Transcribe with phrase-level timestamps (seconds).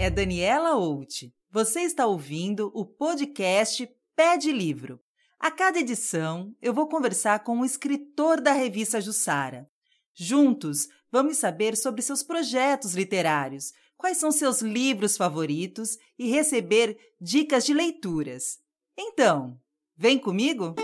[0.00, 1.30] é Daniela Out.
[1.50, 4.98] Você está ouvindo o podcast Pé de Livro.
[5.38, 9.68] A cada edição, eu vou conversar com um escritor da revista Jussara.
[10.14, 17.66] Juntos, vamos saber sobre seus projetos literários, quais são seus livros favoritos e receber dicas
[17.66, 18.58] de leituras.
[18.96, 19.60] Então,
[19.94, 20.76] vem comigo?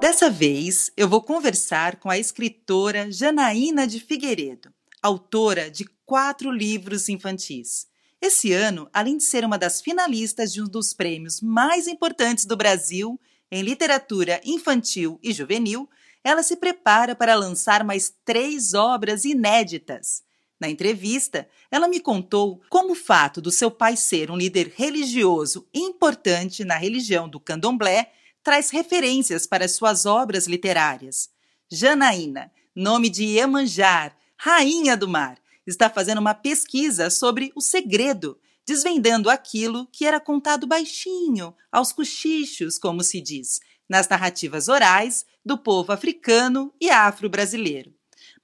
[0.00, 7.08] Dessa vez, eu vou conversar com a escritora Janaína de Figueiredo, autora de quatro livros
[7.08, 7.86] infantis.
[8.20, 12.56] Esse ano, além de ser uma das finalistas de um dos prêmios mais importantes do
[12.56, 13.20] Brasil
[13.50, 15.90] em literatura infantil e juvenil,
[16.22, 20.22] ela se prepara para lançar mais três obras inéditas.
[20.60, 25.66] Na entrevista, ela me contou como o fato do seu pai ser um líder religioso
[25.74, 28.12] importante na religião do candomblé
[28.44, 31.28] traz referências para suas obras literárias.
[31.68, 39.30] Janaína, nome de Iemanjar, rainha do mar, está fazendo uma pesquisa sobre o segredo, desvendando
[39.30, 45.92] aquilo que era contado baixinho, aos cochichos, como se diz, nas narrativas orais do povo
[45.92, 47.94] africano e afro-brasileiro.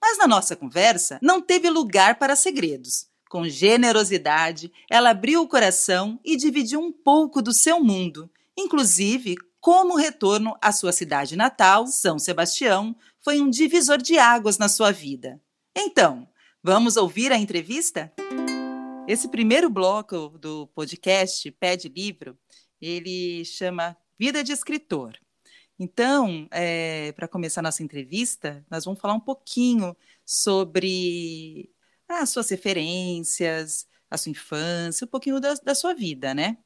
[0.01, 3.09] Mas na nossa conversa não teve lugar para segredos.
[3.29, 9.95] Com generosidade, ela abriu o coração e dividiu um pouco do seu mundo, inclusive como
[9.95, 14.93] o retorno à sua cidade natal, São Sebastião, foi um divisor de águas na sua
[14.93, 15.41] vida.
[15.81, 16.29] Então,
[16.63, 18.13] Vamos ouvir a entrevista?
[19.07, 22.37] Esse primeiro bloco do podcast Pede Livro,
[22.81, 25.17] ele chama Vida de Escritor.
[25.79, 31.71] Então, é, para começar nossa entrevista, nós vamos falar um pouquinho sobre
[32.09, 36.59] as suas referências, a sua infância, um pouquinho da, da sua vida, né?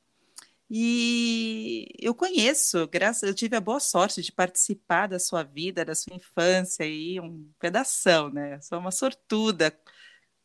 [0.75, 5.95] E eu conheço, graças, eu tive a boa sorte de participar da sua vida, da
[5.95, 8.59] sua infância aí, um pedação, né?
[8.63, 9.79] Sou uma sortuda,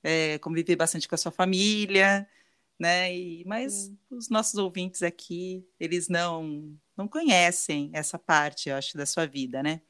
[0.03, 2.29] é, conviver bastante com a sua família,
[2.77, 3.15] né?
[3.15, 9.05] E, mas os nossos ouvintes aqui, eles não não conhecem essa parte, eu acho, da
[9.05, 9.81] sua vida, né?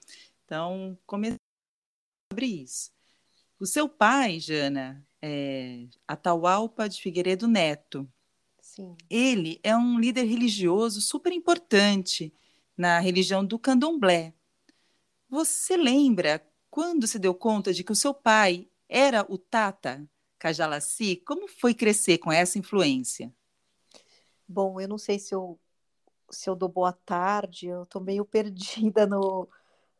[0.46, 1.38] Então, começar
[2.31, 2.92] sobre isso.
[3.59, 8.08] O seu pai, Jana, é Atahualpa de Figueiredo Neto,
[8.78, 8.96] Sim.
[9.10, 12.32] Ele é um líder religioso super importante
[12.78, 14.36] na religião do candomblé.
[15.28, 21.16] Você lembra quando se deu conta de que o seu pai era o Tata Cajalaci?
[21.26, 23.34] Como foi crescer com essa influência?
[24.48, 25.60] Bom, eu não sei se eu,
[26.30, 29.50] se eu dou boa tarde, eu estou meio perdida no,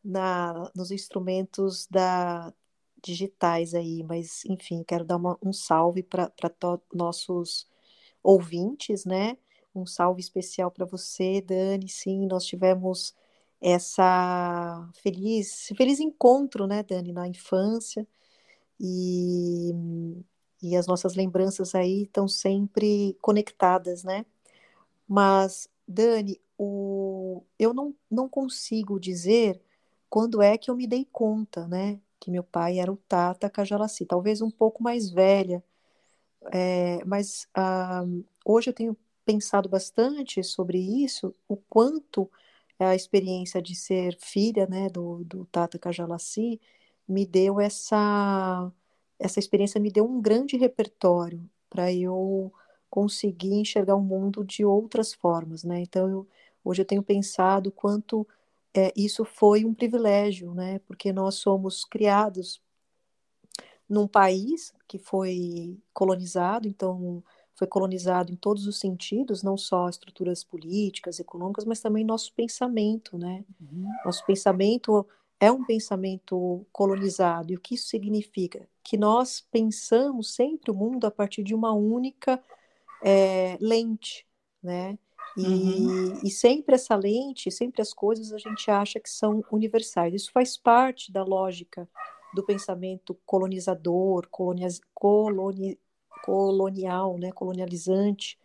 [0.04, 2.54] na, nos instrumentos da,
[3.02, 6.32] digitais aí, mas enfim, quero dar uma, um salve para
[6.94, 7.68] nossos
[8.24, 9.38] ouvintes, né?
[9.76, 11.88] Um salve especial para você, Dani.
[11.90, 13.16] Sim, nós tivemos
[13.62, 18.08] essa feliz, feliz encontro, né, Dani, na infância.
[18.80, 19.72] E,
[20.62, 24.26] e as nossas lembranças aí estão sempre conectadas, né?
[25.08, 29.62] Mas, Dani, o, eu não, não consigo dizer
[30.10, 32.00] quando é que eu me dei conta, né?
[32.20, 35.64] Que meu pai era o Tata Cajalaci, talvez um pouco mais velha,
[36.52, 38.04] é, mas ah,
[38.46, 42.30] hoje eu tenho pensado bastante sobre isso, o quanto
[42.80, 46.60] a experiência de ser filha né, do, do Tata Kajalassi
[47.08, 48.72] me deu essa,
[49.20, 52.54] essa experiência, me deu um grande repertório para eu
[52.90, 55.64] conseguir enxergar o mundo de outras formas.
[55.64, 55.82] Né?
[55.82, 56.28] Então, eu,
[56.64, 58.28] hoje eu tenho pensado quanto
[58.74, 60.80] é, isso foi um privilégio, né?
[60.88, 62.62] porque nós somos criados
[63.90, 67.24] num país que foi colonizado, então
[67.56, 73.18] foi colonizado em todos os sentidos, não só estruturas políticas, econômicas, mas também nosso pensamento,
[73.18, 73.44] né?
[73.60, 73.90] Uhum.
[74.06, 75.06] Nosso pensamento
[75.40, 77.52] é um pensamento colonizado.
[77.52, 78.68] E o que isso significa?
[78.84, 82.42] Que nós pensamos sempre o mundo a partir de uma única
[83.02, 84.28] é, lente,
[84.62, 84.98] né?
[85.36, 86.20] E, uhum.
[86.24, 90.14] e, sempre essa lente, sempre as coisas a gente acha que são universais.
[90.14, 91.88] Isso faz parte da lógica
[92.34, 95.80] do pensamento colonizador, coloniz, coloni,
[96.24, 98.38] colonial, né, colonializante,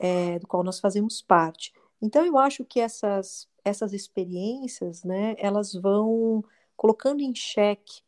[0.00, 1.72] é, do qual nós fazemos parte.
[2.00, 6.44] Então, eu acho que essas, essas experiências, né, elas vão
[6.76, 8.02] colocando em xeque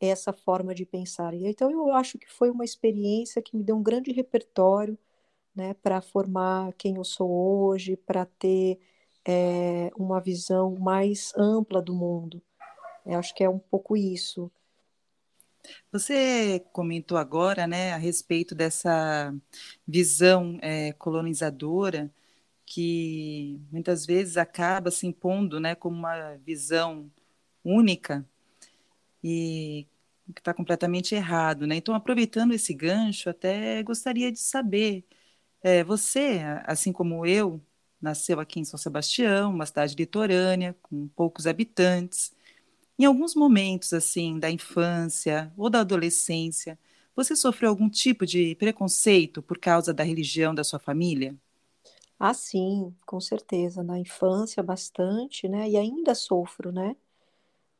[0.00, 1.34] essa forma de pensar.
[1.34, 4.98] Então, eu acho que foi uma experiência que me deu um grande repertório
[5.54, 8.78] né, para formar quem eu sou hoje, para ter
[9.26, 12.42] é, uma visão mais ampla do mundo.
[13.10, 14.50] Eu acho que é um pouco isso.
[15.92, 19.34] Você comentou agora, né, a respeito dessa
[19.86, 22.10] visão é, colonizadora
[22.64, 27.10] que muitas vezes acaba se impondo, né, como uma visão
[27.64, 28.24] única.
[29.22, 29.88] E
[30.32, 31.76] que está completamente errado, né?
[31.76, 35.04] Então, aproveitando esse gancho, até gostaria de saber,
[35.62, 37.60] é, você, assim como eu,
[38.00, 42.32] nasceu aqui em São Sebastião, uma cidade litorânea, com poucos habitantes.
[43.00, 46.78] Em alguns momentos, assim, da infância ou da adolescência,
[47.16, 51.34] você sofreu algum tipo de preconceito por causa da religião da sua família?
[52.18, 53.82] Ah, sim, com certeza.
[53.82, 55.68] Na infância, bastante, né?
[55.70, 56.94] E ainda sofro, né?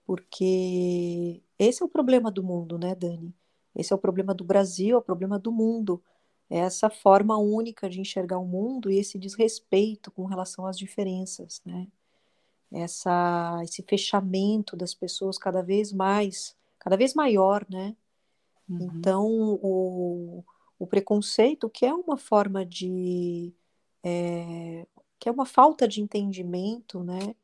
[0.06, 3.34] Porque esse é o problema do mundo, né, Dani?
[3.76, 6.02] Esse é o problema do Brasil, é o problema do mundo.
[6.50, 11.62] É essa forma única de enxergar o mundo e esse desrespeito com relação às diferenças,
[11.66, 11.88] né?
[12.72, 17.96] Essa, esse fechamento das pessoas cada vez mais, cada vez maior, né?
[18.68, 18.90] Uhum.
[18.94, 20.44] Então, o,
[20.78, 23.52] o preconceito, que é uma forma de
[24.02, 24.86] é,
[25.18, 27.34] que é uma falta de entendimento, né,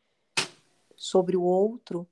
[0.96, 2.08] sobre o outro,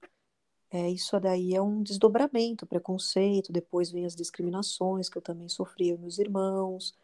[0.70, 5.96] é, isso daí é um desdobramento, preconceito, depois vem as discriminações que eu também sofri,
[5.96, 6.94] meus irmãos.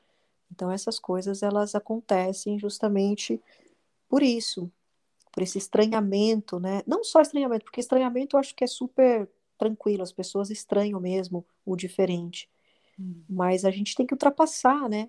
[0.50, 3.40] Então essas coisas elas acontecem justamente
[4.08, 4.70] por isso,
[5.32, 6.82] por esse estranhamento, né?
[6.86, 9.28] Não só estranhamento, porque estranhamento eu acho que é super
[9.58, 12.48] tranquilo, as pessoas estranham mesmo o diferente.
[12.98, 13.22] Hum.
[13.28, 15.08] Mas a gente tem que ultrapassar, né?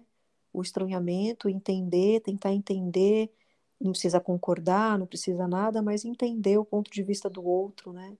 [0.53, 3.31] o estranhamento, entender, tentar entender,
[3.79, 8.15] não precisa concordar, não precisa nada, mas entender o ponto de vista do outro, né?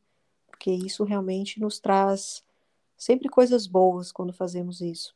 [0.48, 2.44] Porque isso realmente nos traz
[2.98, 5.15] sempre coisas boas quando fazemos isso.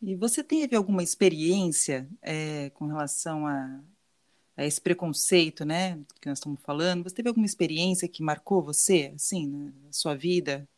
[0.00, 3.80] E você teve alguma experiência é, com relação a, a,
[4.66, 7.04] esse preconceito, né, que nós estamos falando?
[7.04, 10.68] Você teve alguma experiência que marcou você, assim, na sua vida?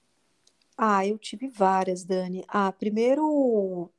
[0.76, 2.44] Ah, eu tive várias, Dani.
[2.48, 3.90] Ah, primeiro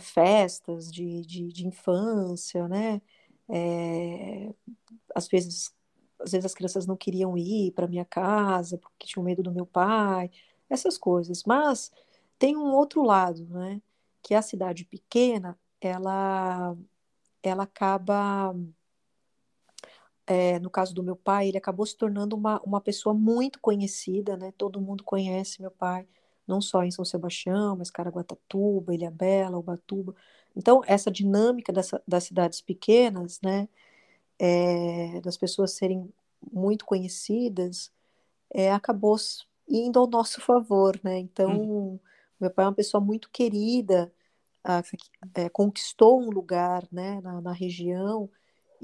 [0.00, 3.00] festas de, de, de infância, né?
[3.48, 4.54] É,
[5.14, 5.74] às vezes,
[6.18, 9.66] às vezes as crianças não queriam ir para minha casa porque tinham medo do meu
[9.66, 10.30] pai,
[10.70, 11.44] essas coisas.
[11.44, 11.92] Mas
[12.38, 13.80] tem um outro lado, né?
[14.22, 16.76] Que a cidade pequena, ela,
[17.42, 18.54] ela acaba
[20.26, 24.36] é, no caso do meu pai, ele acabou se tornando uma, uma pessoa muito conhecida,
[24.36, 24.52] né?
[24.56, 26.06] Todo mundo conhece meu pai
[26.46, 30.14] não só em São Sebastião, mas Caraguatatuba, Ilhabela, Ubatuba.
[30.56, 33.68] Então, essa dinâmica dessa, das cidades pequenas, né,
[34.38, 36.12] é, das pessoas serem
[36.52, 37.90] muito conhecidas,
[38.52, 39.16] é, acabou
[39.68, 41.18] indo ao nosso favor, né?
[41.18, 41.98] Então, hum.
[42.40, 44.12] meu pai é uma pessoa muito querida,
[44.62, 44.82] a,
[45.34, 48.30] é, conquistou um lugar, né, na, na região,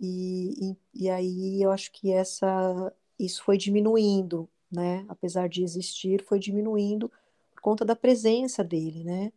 [0.00, 5.05] e, e, e aí eu acho que essa, isso foi diminuindo, né?
[5.08, 7.11] Apesar de existir, foi diminuindo
[7.52, 9.32] por conta da presença dele, né?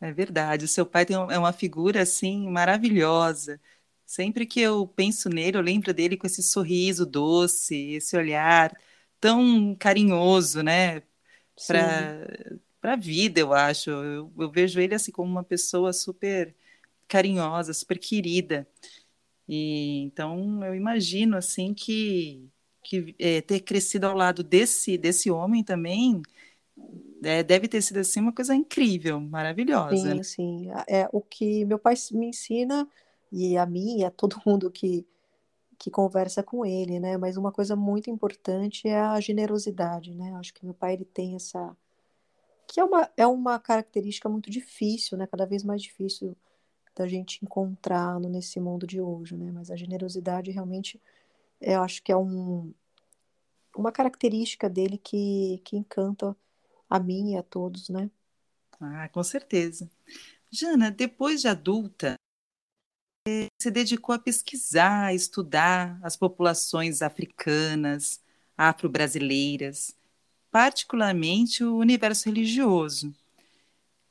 [0.00, 0.64] É verdade.
[0.64, 3.60] O seu pai tem, é uma figura assim maravilhosa.
[4.04, 8.76] Sempre que eu penso nele, eu lembro dele com esse sorriso doce, esse olhar
[9.18, 11.02] tão carinhoso, né?
[11.66, 12.26] Para
[12.84, 13.88] para a vida, eu acho.
[13.88, 16.54] Eu, eu, vejo ele assim como uma pessoa super
[17.08, 18.68] carinhosa, super querida.
[19.48, 22.48] E então eu imagino assim que
[22.82, 26.22] que é, ter crescido ao lado desse desse homem também
[27.22, 29.96] é, deve ter sido assim uma coisa incrível, maravilhosa.
[29.96, 30.22] Sim, né?
[30.22, 30.70] sim.
[30.88, 32.88] É o que meu pai me ensina
[33.32, 35.06] e a mim e a todo mundo que
[35.76, 37.16] que conversa com ele, né?
[37.16, 40.32] Mas uma coisa muito importante é a generosidade, né?
[40.36, 41.76] Acho que meu pai ele tem essa
[42.66, 45.26] que é uma é uma característica muito difícil, né?
[45.26, 46.36] Cada vez mais difícil
[46.94, 49.50] da gente encontrar nesse mundo de hoje, né?
[49.52, 51.00] Mas a generosidade realmente
[51.60, 52.72] eu acho que é um
[53.76, 56.36] uma característica dele que que encanta
[56.88, 58.10] a mim e a todos, né?
[58.80, 59.90] Ah, com certeza.
[60.50, 62.14] Jana, depois de adulta,
[63.60, 68.22] se dedicou a pesquisar, a estudar as populações africanas,
[68.56, 69.96] afro-brasileiras,
[70.50, 73.14] particularmente o universo religioso.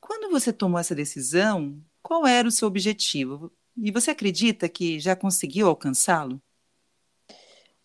[0.00, 3.50] Quando você tomou essa decisão, qual era o seu objetivo?
[3.76, 6.40] E você acredita que já conseguiu alcançá-lo?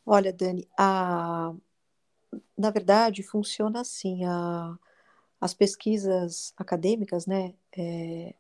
[0.06, 1.54] Olha, Dani, a...
[2.58, 4.78] na verdade funciona assim: a
[5.42, 8.36] as pesquisas acadêmicas, né, é,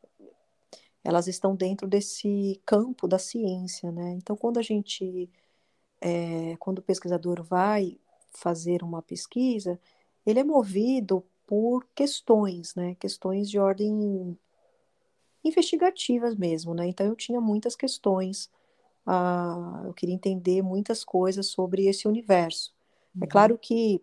[1.03, 4.11] elas estão dentro desse campo da ciência, né?
[4.11, 5.29] Então, quando a gente,
[6.01, 7.97] é, quando o pesquisador vai
[8.33, 9.79] fazer uma pesquisa,
[10.25, 12.95] ele é movido por questões, né?
[12.95, 14.37] Questões de ordem
[15.43, 16.87] investigativas mesmo, né?
[16.87, 18.49] Então, eu tinha muitas questões,
[19.05, 22.73] ah, eu queria entender muitas coisas sobre esse universo.
[23.15, 23.23] É uhum.
[23.23, 24.01] É claro que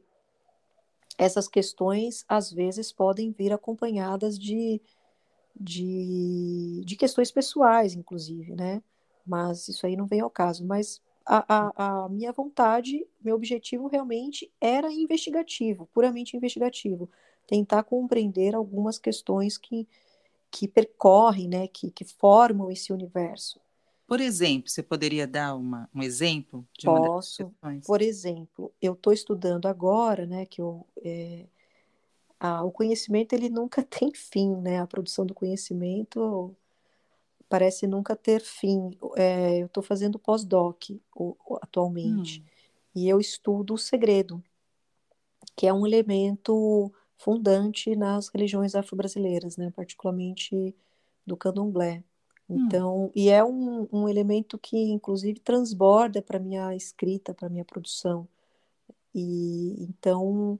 [1.19, 4.81] essas questões às vezes podem vir acompanhadas de,
[5.59, 8.83] de, de questões pessoais, inclusive, né?
[9.27, 10.65] Mas isso aí não vem ao caso.
[10.65, 17.11] Mas a, a, a, minha vontade, meu objetivo realmente era investigativo, puramente investigativo.
[17.47, 19.89] tentar compreender algumas questões que,
[20.57, 23.61] que percorrem, né, que, que formam esse universo.
[24.07, 27.43] Por exemplo, você poderia dar uma, um exemplo de Posso.
[27.43, 27.87] uma questões?
[27.87, 31.45] Por exemplo, eu estou estudando agora, né, que eu, é,
[32.41, 34.81] a, o conhecimento ele nunca tem fim, né?
[34.81, 36.57] A produção do conhecimento
[37.51, 38.97] parece nunca ter fim.
[39.15, 40.85] É, eu estou fazendo pós-doc
[41.61, 42.45] atualmente hum.
[42.95, 44.43] e eu estudo o segredo,
[45.55, 49.71] que é um elemento fundante nas religiões afro-brasileiras, né?
[49.75, 50.75] Particularmente
[51.27, 52.03] do candomblé.
[52.49, 52.67] Hum.
[52.67, 53.11] Então, hum.
[53.15, 58.29] e é um, um elemento que, inclusive, transborda para minha escrita, para minha produção.
[59.15, 60.59] E então,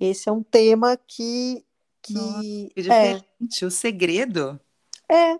[0.00, 1.64] esse é um tema que.
[2.02, 3.64] que Nossa, que diferente.
[3.64, 4.60] É, o segredo.
[5.08, 5.38] É.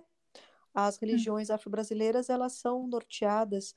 [0.75, 0.99] As hum.
[1.01, 3.75] religiões afro-brasileiras, elas são norteadas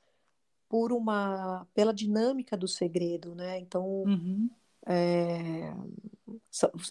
[0.69, 3.59] por uma pela dinâmica do segredo, né?
[3.59, 4.49] Então, uhum.
[4.87, 5.73] É,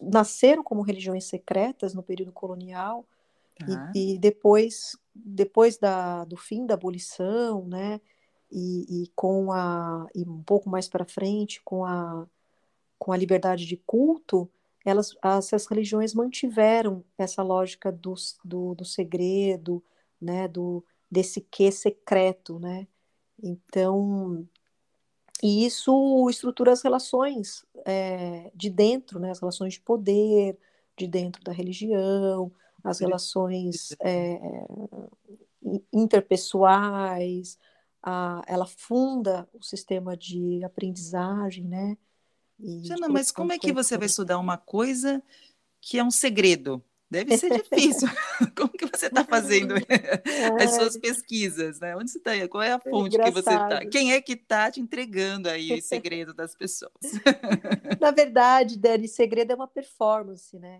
[0.03, 3.07] nasceram como religiões secretas no período colonial
[3.95, 8.01] e, e, depois, depois da, do fim da abolição, né,
[8.51, 12.27] e, e com a e um pouco mais para frente com a
[12.99, 14.51] com a liberdade de culto,
[14.85, 19.83] elas essas religiões mantiveram essa lógica do, do, do segredo,
[20.21, 22.87] né, do desse que secreto, né?
[23.43, 24.47] Então,
[25.43, 30.59] e isso estrutura as relações é, de dentro, né, as relações de poder,
[30.97, 32.53] de dentro da religião,
[32.85, 34.39] as relações é,
[35.93, 37.59] interpessoais,
[38.03, 41.97] a, ela funda o sistema de aprendizagem, né?
[42.59, 45.23] Jana, mas como é que você vai estudar uma coisa
[45.81, 46.83] que é um segredo?
[47.11, 48.09] Deve ser difícil.
[48.57, 49.75] Como que você está fazendo
[50.63, 51.01] as suas é.
[51.01, 51.97] pesquisas, né?
[51.97, 52.49] Onde você está?
[52.49, 53.87] Qual é a fonte é que você está?
[53.87, 56.93] Quem é que está te entregando aí o segredo das pessoas?
[58.01, 60.79] Na verdade, Dani, segredo é uma performance, né?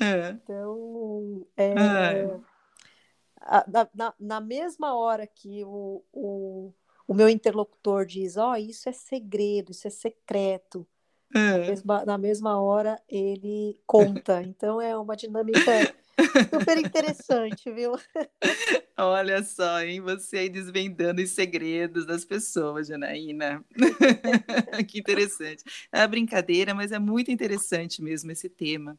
[0.00, 0.30] É.
[0.30, 2.40] Então, é, é.
[3.42, 6.72] A, na, na, mesma hora que o, o,
[7.06, 10.86] o meu interlocutor diz, ó, oh, isso é segredo, isso é secreto,
[11.32, 11.58] na, é.
[11.68, 14.42] mesma, na mesma hora ele conta.
[14.60, 15.94] Então é uma dinâmica
[16.50, 17.92] super interessante, viu?
[18.96, 20.00] Olha só, hein?
[20.02, 23.64] Você aí desvendando os segredos das pessoas, Janaína.
[24.88, 25.64] que interessante.
[25.90, 28.98] É uma brincadeira, mas é muito interessante mesmo esse tema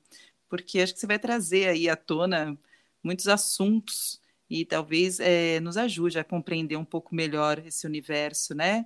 [0.52, 2.60] porque acho que você vai trazer aí à tona
[3.02, 4.20] muitos assuntos
[4.50, 8.86] e talvez é, nos ajude a compreender um pouco melhor esse universo, né,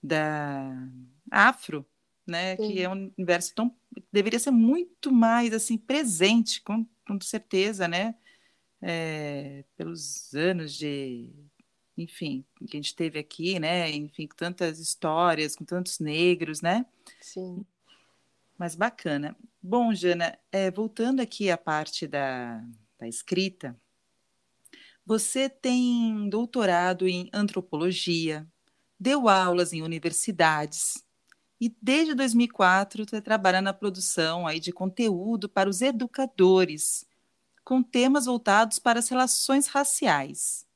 [0.00, 0.72] da
[1.28, 1.84] afro,
[2.30, 2.68] né, Sim.
[2.68, 3.74] que é um universo tão
[4.12, 8.14] deveria ser muito mais assim presente, com, com certeza, né,
[8.80, 11.32] é, pelos anos de
[11.98, 13.90] enfim, que a gente teve aqui, né?
[13.90, 16.86] Enfim, com tantas histórias, com tantos negros, né?
[17.20, 17.62] Sim.
[18.56, 19.36] Mas bacana.
[19.62, 22.64] Bom, Jana, é, voltando aqui à parte da,
[22.98, 23.78] da escrita,
[25.04, 28.46] você tem doutorado em antropologia,
[28.98, 31.04] deu aulas em universidades
[31.60, 37.06] e desde 2004 você trabalha na produção aí de conteúdo para os educadores,
[37.62, 40.66] com temas voltados para as relações raciais.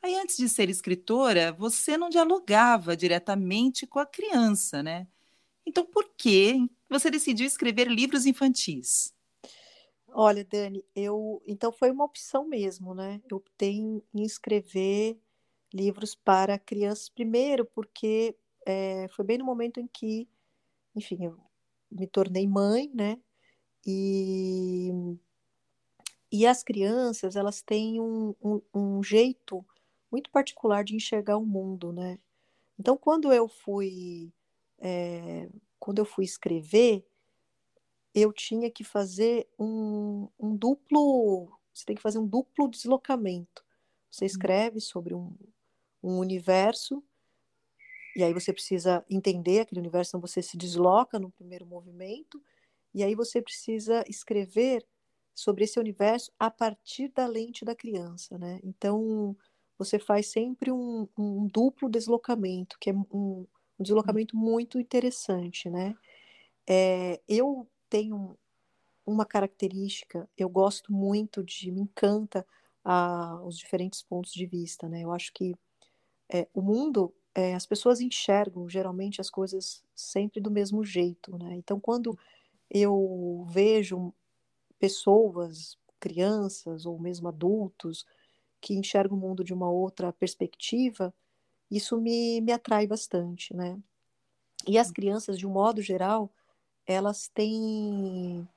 [0.00, 5.08] Aí antes de ser escritora, você não dialogava diretamente com a criança, né?
[5.66, 9.12] Então, por que você decidiu escrever livros infantis?
[10.08, 13.20] Olha, Dani, eu então foi uma opção mesmo, né?
[13.30, 15.18] Eu optei em escrever
[15.74, 18.34] livros para crianças primeiro, porque
[18.66, 20.28] é, foi bem no momento em que,
[20.94, 21.38] enfim, eu
[21.90, 23.18] me tornei mãe, né?
[23.86, 24.90] E,
[26.30, 29.64] e as crianças, elas têm um, um, um jeito
[30.10, 32.18] muito particular de enxergar o mundo, né?
[32.78, 34.32] Então, quando eu fui
[34.78, 35.48] é,
[35.78, 37.06] quando eu fui escrever,
[38.14, 41.50] eu tinha que fazer um, um, duplo.
[41.72, 43.64] Você tem que fazer um duplo deslocamento.
[44.10, 44.26] Você uhum.
[44.26, 45.32] escreve sobre um,
[46.02, 47.02] um universo,
[48.18, 52.42] e aí você precisa entender aquele universo, então você se desloca no primeiro movimento,
[52.92, 54.84] e aí você precisa escrever
[55.32, 58.58] sobre esse universo a partir da lente da criança, né?
[58.64, 59.36] Então
[59.78, 63.06] você faz sempre um, um duplo deslocamento, que é um,
[63.78, 65.94] um deslocamento muito interessante, né?
[66.68, 68.36] É, eu tenho
[69.06, 72.44] uma característica, eu gosto muito de, me encanta
[72.84, 75.02] a, os diferentes pontos de vista, né?
[75.04, 75.54] Eu acho que
[76.32, 81.54] é, o mundo, é, as pessoas enxergam geralmente as coisas sempre do mesmo jeito, né?
[81.54, 82.18] Então, quando
[82.68, 84.12] eu vejo
[84.76, 88.04] pessoas, crianças ou mesmo adultos
[88.60, 91.14] que enxergam o mundo de uma outra perspectiva,
[91.70, 93.80] isso me, me atrai bastante, né?
[94.66, 96.32] E as crianças, de um modo geral,
[96.84, 98.48] elas têm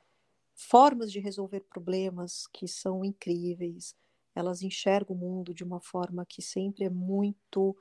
[0.56, 3.96] formas de resolver problemas que são incríveis.
[4.34, 7.78] Elas enxergam o mundo de uma forma que sempre é muito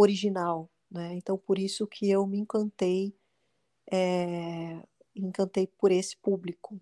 [0.00, 1.14] original, né?
[1.14, 3.14] Então, por isso que eu me encantei,
[3.90, 4.82] é,
[5.14, 6.80] encantei por esse público.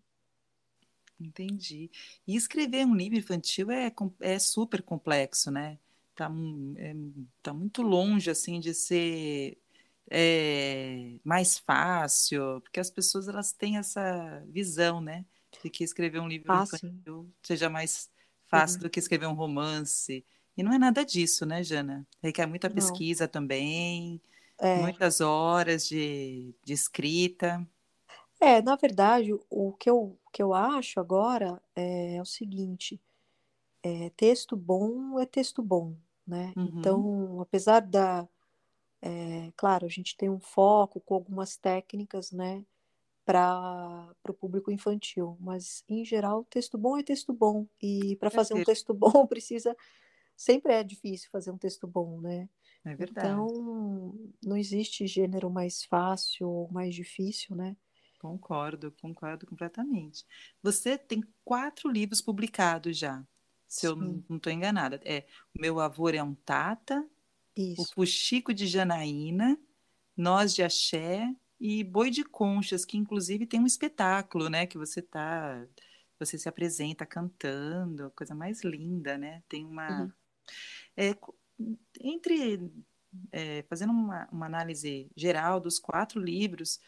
[1.18, 1.90] Entendi.
[2.26, 5.78] E escrever um livro infantil é, é super complexo, né?
[6.14, 6.30] Tá,
[6.76, 6.94] é,
[7.42, 9.58] tá muito longe, assim, de ser
[10.10, 15.24] é, mais fácil, porque as pessoas, elas têm essa visão, né?
[15.62, 17.32] De que escrever um livro ah, infantil sim.
[17.42, 18.10] seja mais
[18.46, 20.24] fácil do que escrever um romance.
[20.56, 22.06] E não é nada disso, né, Jana?
[22.22, 23.30] Requer muita pesquisa não.
[23.30, 24.20] também,
[24.58, 24.76] é.
[24.80, 27.66] muitas horas de, de escrita.
[28.40, 33.00] É, na verdade, o que eu, que eu acho agora é, é o seguinte:
[33.82, 35.94] é, texto bom é texto bom,
[36.26, 36.52] né?
[36.56, 36.72] Uhum.
[36.74, 38.26] Então, apesar da.
[39.02, 42.64] É, claro, a gente tem um foco com algumas técnicas, né?
[43.24, 48.54] Para o público infantil, mas em geral, texto bom é texto bom, e para fazer
[48.54, 49.76] um texto bom precisa
[50.36, 52.48] sempre é difícil fazer um texto bom, né?
[52.84, 53.26] É verdade.
[53.26, 54.14] Então,
[54.44, 57.76] não existe gênero mais fácil ou mais difícil, né?
[58.20, 60.24] Concordo, concordo completamente.
[60.62, 63.24] Você tem quatro livros publicados já,
[63.66, 63.86] se Sim.
[63.86, 65.00] eu não estou enganada.
[65.04, 67.08] É O Meu Avô é um Tata,
[67.56, 67.82] Isso.
[67.82, 69.58] O Fuxico de Janaína,
[70.16, 74.66] Nós de Axé e Boi de Conchas, que inclusive tem um espetáculo, né?
[74.66, 75.66] Que você tá,
[76.18, 79.42] você se apresenta cantando, coisa mais linda, né?
[79.48, 80.02] Tem uma...
[80.02, 80.12] Uhum.
[80.96, 81.14] É,
[82.00, 82.70] entre
[83.32, 86.80] é, fazendo uma, uma, análise geral dos quatro livros,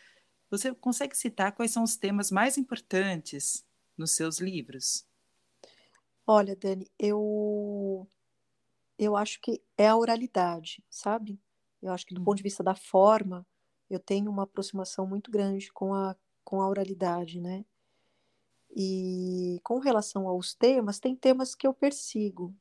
[0.51, 3.65] você consegue citar quais são os temas mais importantes
[3.97, 5.07] nos seus livros?
[6.27, 8.07] Olha, Dani, eu
[8.99, 11.41] eu acho que é a oralidade, sabe?
[11.81, 12.25] Eu acho que do hum.
[12.25, 13.47] ponto de vista da forma,
[13.89, 17.65] eu tenho uma aproximação muito grande com a com a oralidade, né?
[18.75, 22.55] E com relação aos temas, tem temas que eu persigo,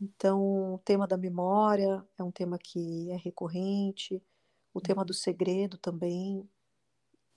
[0.00, 4.22] então, o tema da memória é um tema que é recorrente,
[4.74, 6.46] o tema do segredo também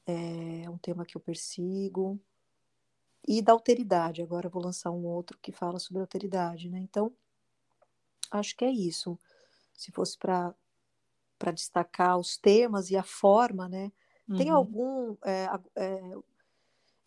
[0.05, 2.19] é um tema que eu persigo,
[3.27, 4.21] e da alteridade.
[4.21, 6.79] Agora eu vou lançar um outro que fala sobre alteridade, né?
[6.79, 7.13] Então,
[8.31, 9.17] acho que é isso.
[9.73, 10.53] Se fosse para
[11.37, 13.93] para destacar os temas e a forma, né?
[14.27, 14.37] Uhum.
[14.37, 15.15] Tem algum.
[15.23, 16.01] É, é,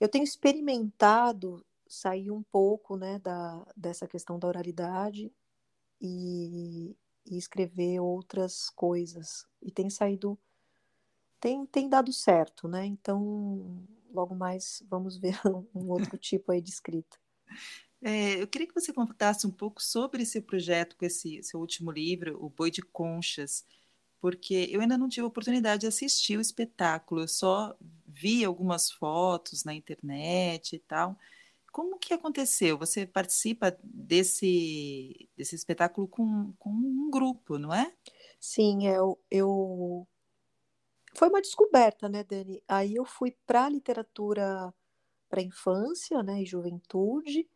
[0.00, 5.30] eu tenho experimentado sair um pouco né, da, dessa questão da oralidade
[6.02, 9.46] e, e escrever outras coisas.
[9.62, 10.36] E tem saído,
[11.40, 12.84] tem, tem dado certo, né?
[12.84, 15.38] Então, logo mais vamos ver
[15.72, 17.16] um outro tipo aí de escrita.
[18.02, 21.92] É, eu queria que você contasse um pouco sobre esse projeto com esse seu último
[21.92, 23.64] livro, O Boi de Conchas,
[24.20, 28.90] porque eu ainda não tive a oportunidade de assistir o espetáculo, eu só vi algumas
[28.90, 31.16] fotos na internet e tal,
[31.72, 32.78] como que aconteceu?
[32.78, 37.92] Você participa desse, desse espetáculo com, com um grupo, não é?
[38.38, 40.06] Sim, eu, eu...
[41.14, 42.62] Foi uma descoberta, né, Dani?
[42.68, 44.72] Aí eu fui para a literatura
[45.28, 47.48] para infância né, e juventude,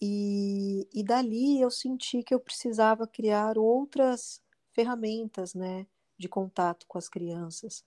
[0.00, 5.86] e, e dali eu senti que eu precisava criar outras ferramentas né,
[6.18, 7.84] de contato com as crianças.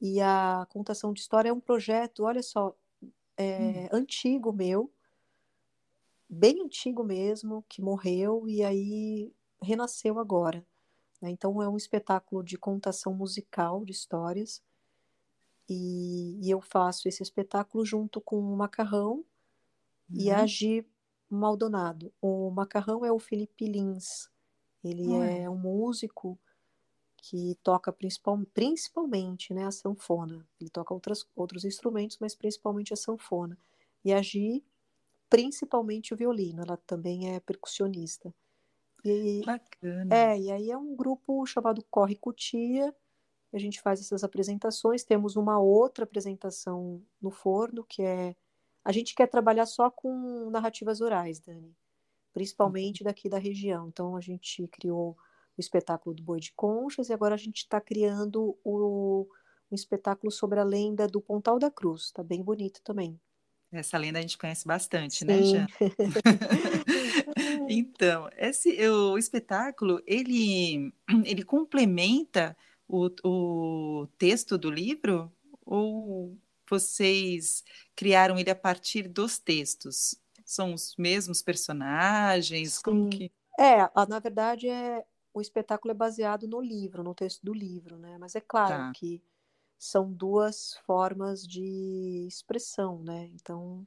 [0.00, 2.74] E a contação de história é um projeto, olha só,
[3.36, 3.96] é, hum.
[3.98, 4.90] antigo meu,
[6.32, 10.64] bem antigo mesmo, que morreu e aí renasceu agora.
[11.20, 11.30] Né?
[11.30, 14.62] Então é um espetáculo de contação musical de histórias
[15.68, 19.24] e, e eu faço esse espetáculo junto com o Macarrão uhum.
[20.10, 20.86] e a Gi
[21.28, 22.10] Maldonado.
[22.20, 24.30] O Macarrão é o Felipe Lins.
[24.82, 25.22] Ele uhum.
[25.22, 26.38] é um músico
[27.18, 30.46] que toca principal, principalmente né, a sanfona.
[30.58, 33.56] Ele toca outras, outros instrumentos, mas principalmente a sanfona.
[34.02, 34.64] E a Gi
[35.32, 38.34] principalmente o violino, ela também é percussionista.
[39.02, 40.14] E, Bacana.
[40.14, 42.94] É, e aí é um grupo chamado Corre Cutia,
[43.50, 48.36] a gente faz essas apresentações, temos uma outra apresentação no forno, que é
[48.84, 51.74] a gente quer trabalhar só com narrativas orais, Dani,
[52.34, 53.06] principalmente uhum.
[53.06, 53.88] daqui da região.
[53.88, 55.16] Então a gente criou
[55.56, 59.26] o espetáculo do Boi de Conchas e agora a gente está criando o,
[59.70, 62.02] um espetáculo sobre a lenda do Pontal da Cruz.
[62.02, 63.18] Está bem bonito também.
[63.72, 65.52] Essa lenda a gente conhece bastante, né, Sim.
[65.52, 65.66] né, Jean?
[67.68, 70.92] então, esse o espetáculo, ele,
[71.24, 72.54] ele complementa
[72.86, 75.32] o, o texto do livro
[75.64, 76.36] ou
[76.68, 77.64] vocês
[77.96, 80.14] criaram ele a partir dos textos?
[80.44, 82.74] São os mesmos personagens?
[82.74, 82.82] Sim.
[82.82, 83.32] Como que...
[83.58, 88.18] É, na verdade, é, o espetáculo é baseado no livro, no texto do livro, né?
[88.18, 88.92] Mas é claro tá.
[88.94, 89.22] que
[89.82, 93.28] são duas formas de expressão, né?
[93.34, 93.84] Então,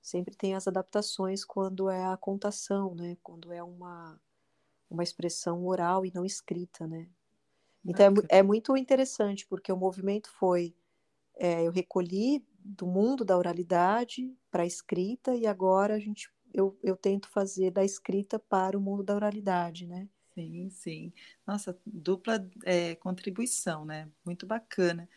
[0.00, 3.16] sempre tem as adaptações quando é a contação, né?
[3.22, 4.20] Quando é uma,
[4.90, 7.08] uma expressão oral e não escrita, né?
[7.84, 10.74] Então, é, é muito interessante, porque o movimento foi...
[11.36, 16.76] É, eu recolhi do mundo da oralidade para a escrita e agora a gente eu,
[16.82, 20.08] eu tento fazer da escrita para o mundo da oralidade, né?
[20.34, 21.12] Sim, sim.
[21.46, 24.08] Nossa, dupla é, contribuição, né?
[24.24, 25.08] Muito bacana.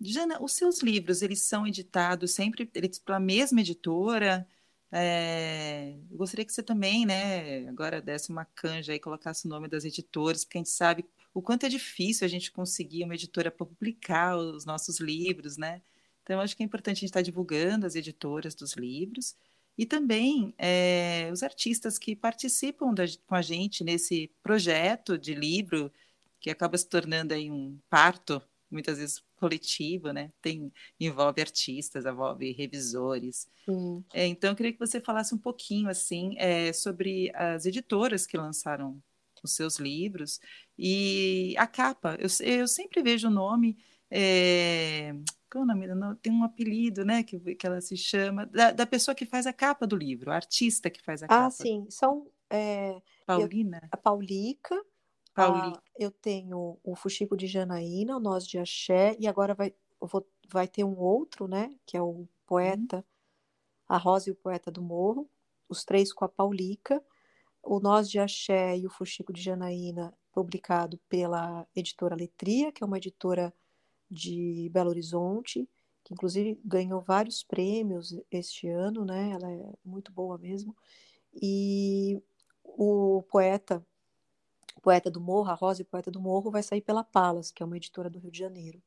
[0.00, 4.48] Jana, os seus livros, eles são editados sempre eles, pela mesma editora?
[4.92, 9.68] É, eu gostaria que você também, né, agora desse uma canja e colocasse o nome
[9.68, 13.50] das editoras, porque a gente sabe o quanto é difícil a gente conseguir uma editora
[13.50, 15.82] para publicar os nossos livros, né?
[16.22, 19.36] Então, acho que é importante a gente estar divulgando as editoras dos livros
[19.76, 25.92] e também é, os artistas que participam da, com a gente nesse projeto de livro,
[26.40, 30.32] que acaba se tornando aí um parto, muitas vezes coletivo, né?
[30.40, 33.48] Tem, envolve artistas, envolve revisores.
[34.12, 38.36] É, então, eu queria que você falasse um pouquinho, assim, é, sobre as editoras que
[38.36, 39.02] lançaram
[39.42, 40.40] os seus livros
[40.78, 42.16] e a capa.
[42.18, 43.76] Eu, eu sempre vejo o nome...
[44.10, 45.14] É,
[46.22, 47.22] Tem um apelido, né?
[47.22, 50.34] Que, que ela se chama, da, da pessoa que faz a capa do livro, a
[50.36, 51.46] artista que faz a ah, capa.
[51.46, 51.86] Ah, sim.
[51.88, 52.26] São.
[52.50, 53.78] É, Paulina?
[53.82, 54.84] Eu, a Paulica.
[55.34, 55.78] Paulica.
[55.78, 60.26] A, eu tenho o Fuxico de Janaína, o Nós de Axé, e agora vai, vou,
[60.48, 61.74] vai ter um outro, né?
[61.84, 63.02] Que é o poeta, hum.
[63.88, 65.28] a Rosa e o Poeta do Morro,
[65.68, 67.02] os três com a Paulica.
[67.62, 72.86] O Nós de Axé e o Fuxico de Janaína, publicado pela editora Letria, que é
[72.86, 73.52] uma editora
[74.10, 75.68] de Belo Horizonte,
[76.04, 79.30] que inclusive ganhou vários prêmios este ano, né?
[79.30, 80.76] Ela é muito boa mesmo.
[81.34, 82.22] E
[82.62, 83.84] o poeta,
[84.76, 87.50] o poeta do Morro, a Rosa e o poeta do Morro, vai sair pela Palas,
[87.50, 88.82] que é uma editora do Rio de Janeiro.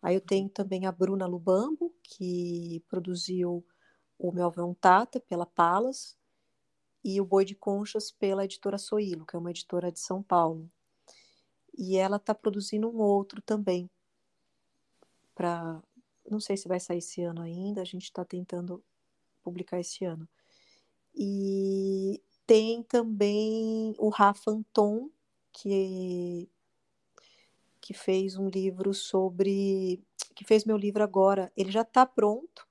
[0.00, 3.64] Aí eu tenho também a Bruna Lubambo, que produziu
[4.18, 6.16] o Melvão Tata pela Palas,
[7.02, 10.70] e o Boi de Conchas pela editora Soilo, que é uma editora de São Paulo.
[11.76, 13.90] E ela está produzindo um outro também,
[15.34, 15.82] para.
[16.30, 18.82] Não sei se vai sair esse ano ainda, a gente está tentando
[19.42, 20.26] publicar esse ano.
[21.14, 25.10] E tem também o Rafa Anton,
[25.52, 26.48] que,
[27.80, 30.02] que fez um livro sobre.
[30.34, 31.52] que fez meu livro agora.
[31.56, 32.66] Ele já está pronto,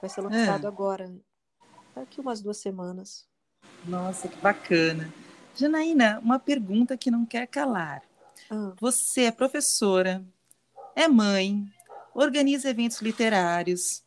[0.00, 0.68] vai ser lançado é.
[0.68, 1.12] agora,
[1.94, 3.26] daqui umas duas semanas.
[3.84, 5.12] Nossa, que bacana.
[5.54, 8.02] Janaína, uma pergunta que não quer calar.
[8.50, 8.72] Ah.
[8.80, 10.24] Você é professora,
[10.94, 11.68] é mãe,
[12.14, 14.02] organiza eventos literários,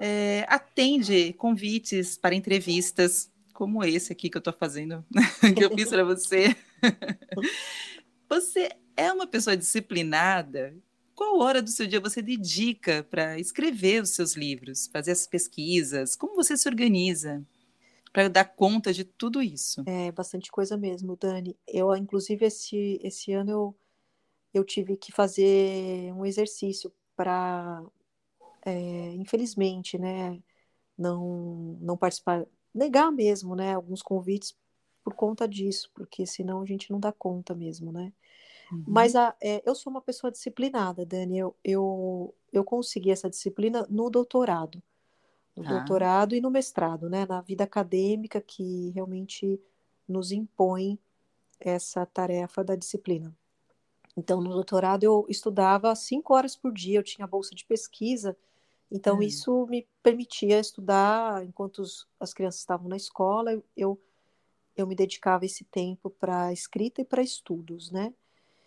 [0.00, 5.04] é, atende convites para entrevistas, como esse aqui que eu estou fazendo,
[5.56, 6.56] que eu fiz para você.
[8.28, 10.74] você é uma pessoa disciplinada?
[11.14, 16.16] Qual hora do seu dia você dedica para escrever os seus livros, fazer as pesquisas?
[16.16, 17.44] Como você se organiza
[18.12, 19.84] para dar conta de tudo isso?
[19.86, 21.56] É bastante coisa mesmo, Dani.
[21.68, 23.76] Eu, inclusive, esse, esse ano eu,
[24.52, 27.82] eu tive que fazer um exercício para,
[28.64, 30.42] é, infelizmente, né,
[30.96, 34.56] não, não participar, negar mesmo, né, alguns convites
[35.02, 38.12] por conta disso, porque senão a gente não dá conta mesmo, né.
[38.72, 38.84] Uhum.
[38.86, 43.86] Mas a, é, eu sou uma pessoa disciplinada, Dani, eu, eu, eu consegui essa disciplina
[43.90, 44.82] no doutorado,
[45.56, 45.68] no ah.
[45.68, 49.60] doutorado e no mestrado, né, na vida acadêmica que realmente
[50.08, 50.98] nos impõe
[51.60, 53.34] essa tarefa da disciplina.
[54.16, 58.36] Então, no doutorado, eu estudava cinco horas por dia, eu tinha bolsa de pesquisa,
[58.90, 59.24] então é.
[59.24, 64.00] isso me permitia estudar enquanto os, as crianças estavam na escola, eu,
[64.76, 68.14] eu me dedicava esse tempo para escrita e para estudos, né?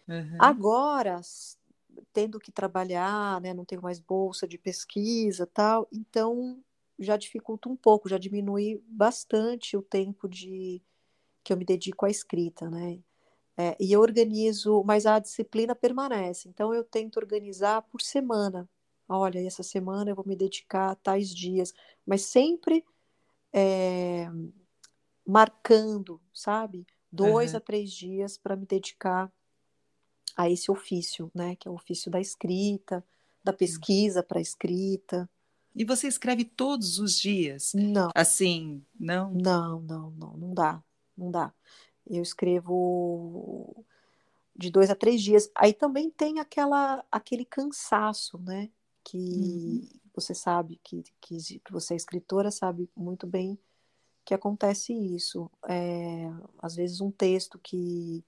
[0.08, 0.38] Uhum.
[0.40, 1.22] Agora,
[2.12, 6.62] tendo que trabalhar, né, não tenho mais bolsa de pesquisa tal, então
[7.00, 10.82] já dificulta um pouco, já diminui bastante o tempo de
[11.44, 13.00] que eu me dedico à escrita, né?
[13.58, 16.48] É, e eu organizo, mas a disciplina permanece.
[16.48, 18.70] Então eu tento organizar por semana.
[19.10, 21.74] Olha, essa semana eu vou me dedicar a tais dias,
[22.06, 22.86] mas sempre
[23.52, 24.28] é,
[25.26, 26.86] marcando, sabe?
[27.12, 27.58] Dois uhum.
[27.58, 29.32] a três dias para me dedicar
[30.36, 31.56] a esse ofício, né?
[31.56, 33.04] Que é o ofício da escrita,
[33.44, 35.28] da pesquisa para escrita.
[35.76, 37.72] E você escreve todos os dias?
[37.74, 38.10] Não.
[38.14, 39.32] Assim, não?
[39.32, 40.84] Não, não, não, não dá,
[41.18, 41.54] não dá.
[42.10, 43.86] Eu escrevo
[44.56, 45.50] de dois a três dias.
[45.56, 48.70] Aí também tem aquela, aquele cansaço, né?
[49.04, 50.00] Que uhum.
[50.16, 53.58] você sabe, que, que, que, você é escritora, sabe muito bem
[54.28, 55.50] que acontece isso.
[55.70, 56.30] É,
[56.62, 58.22] às vezes um texto que,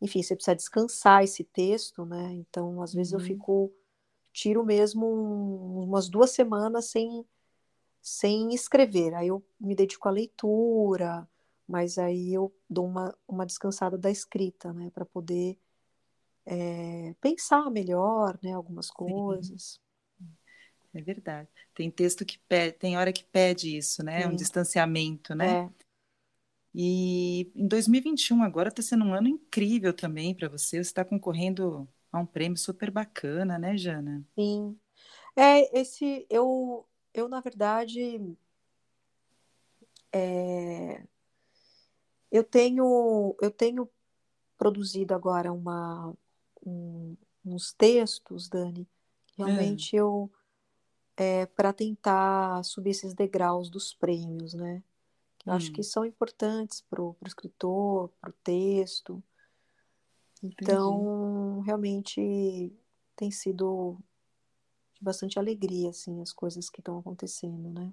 [0.00, 2.32] enfim, você precisa descansar esse texto, né?
[2.32, 3.18] Então, às vezes uhum.
[3.18, 3.72] eu fico
[4.32, 7.26] tiro mesmo um, umas duas semanas sem,
[8.00, 9.12] sem escrever.
[9.14, 11.28] Aí eu me dedico à leitura,
[11.68, 15.58] mas aí eu dou uma, uma descansada da escrita, né, para poder
[16.46, 19.78] é, pensar melhor, né, algumas coisas.
[20.94, 21.48] É verdade.
[21.74, 24.22] Tem texto que pede, tem hora que pede isso, né?
[24.22, 24.28] Sim.
[24.28, 25.64] Um distanciamento, né?
[25.64, 25.70] É.
[26.74, 30.76] E em 2021 agora está sendo um ano incrível também para você.
[30.76, 34.24] Você está concorrendo a um prêmio super bacana, né, Jana?
[34.34, 34.78] Sim.
[35.36, 38.36] É, esse eu eu na verdade
[40.12, 41.02] é,
[42.30, 43.88] eu tenho eu tenho
[44.56, 46.14] produzido agora uma
[46.64, 48.86] um, uns textos, Dani.
[49.36, 50.00] Realmente é.
[50.00, 50.30] eu
[51.16, 54.82] é, para tentar subir esses degraus dos prêmios, né?
[55.44, 55.56] Eu hum.
[55.56, 59.22] acho que são importantes para o escritor, para o texto.
[60.42, 61.66] Então, Entendi.
[61.66, 62.72] realmente
[63.16, 63.98] tem sido
[64.94, 67.92] de bastante alegria, assim, as coisas que estão acontecendo, né?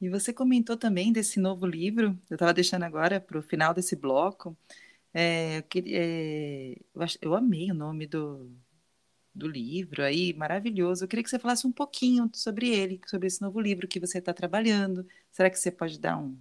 [0.00, 3.96] E você comentou também desse novo livro, eu estava deixando agora para o final desse
[3.96, 4.56] bloco.
[5.14, 8.50] É, eu, queria, é, eu, eu amei o nome do,
[9.34, 11.04] do livro aí, maravilhoso.
[11.04, 14.18] Eu queria que você falasse um pouquinho sobre ele, sobre esse novo livro que você
[14.18, 15.06] está trabalhando.
[15.32, 16.38] Será que você pode dar um,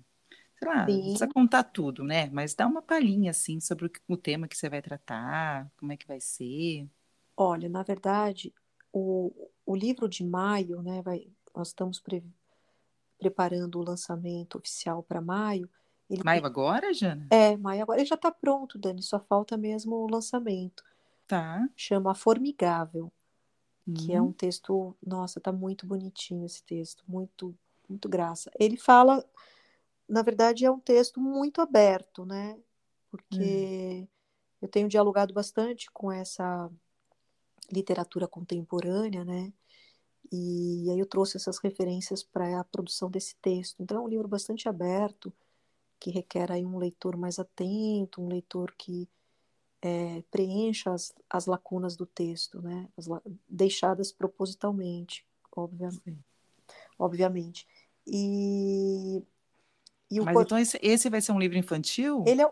[0.57, 2.29] sei lá, não precisa contar tudo, né?
[2.31, 5.97] Mas dá uma palhinha, assim, sobre o, o, tema que você vai tratar, como é
[5.97, 6.89] que vai ser.
[7.35, 8.53] Olha, na verdade,
[8.91, 12.23] o, o livro de maio, né, vai, nós estamos pre,
[13.25, 15.67] preparando o lançamento oficial para maio.
[16.07, 16.47] Ele maio tem...
[16.47, 17.25] agora, Jana?
[17.31, 17.99] É, maio agora.
[17.99, 20.83] Ele já está pronto, Dani, só falta mesmo o lançamento.
[21.25, 21.67] Tá.
[21.75, 23.11] Chama Formigável,
[23.95, 24.31] que é um uhum.
[24.31, 27.57] texto, nossa, tá muito bonitinho esse texto, muito,
[27.89, 28.51] muito graça.
[28.59, 29.25] Ele fala,
[30.07, 32.55] na verdade, é um texto muito aberto, né?
[33.09, 34.07] Porque hum.
[34.61, 36.69] eu tenho dialogado bastante com essa
[37.71, 39.51] literatura contemporânea, né?
[40.31, 43.81] E aí eu trouxe essas referências para a produção desse texto.
[43.81, 45.31] Então é um livro bastante aberto,
[45.99, 49.07] que requer aí um leitor mais atento, um leitor que
[49.81, 52.87] é, preencha as, as lacunas do texto, né?
[52.97, 53.07] As,
[53.47, 56.25] deixadas propositalmente, obviamente.
[56.97, 57.67] obviamente.
[58.07, 59.23] E,
[60.09, 62.23] e Mas então esse, esse, vai ser um livro infantil?
[62.27, 62.51] Ele é,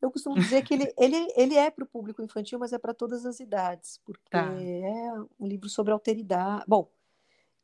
[0.00, 2.94] eu costumo dizer que ele, ele, ele é para o público infantil, mas é para
[2.94, 4.52] todas as idades, porque tá.
[4.60, 6.64] é um livro sobre alteridade.
[6.66, 6.90] Bom,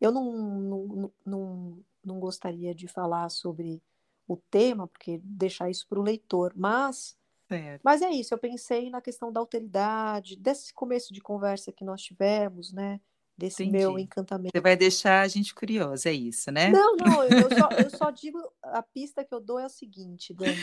[0.01, 3.83] eu não, não, não, não gostaria de falar sobre
[4.29, 7.17] o tema, porque deixar isso para o leitor, mas
[7.49, 7.81] Certo.
[7.85, 12.03] Mas é isso, eu pensei na questão da alteridade, desse começo de conversa que nós
[12.03, 13.01] tivemos, né?
[13.39, 13.79] Desse Entendi.
[13.79, 14.51] meu encantamento.
[14.53, 16.71] Você vai deixar a gente curiosa, é isso, né?
[16.71, 20.35] Não, não, eu só, eu só digo, a pista que eu dou é o seguinte,
[20.35, 20.57] Dani.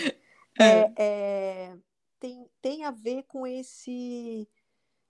[0.60, 1.78] É, é,
[2.20, 4.48] tem, tem a ver com esse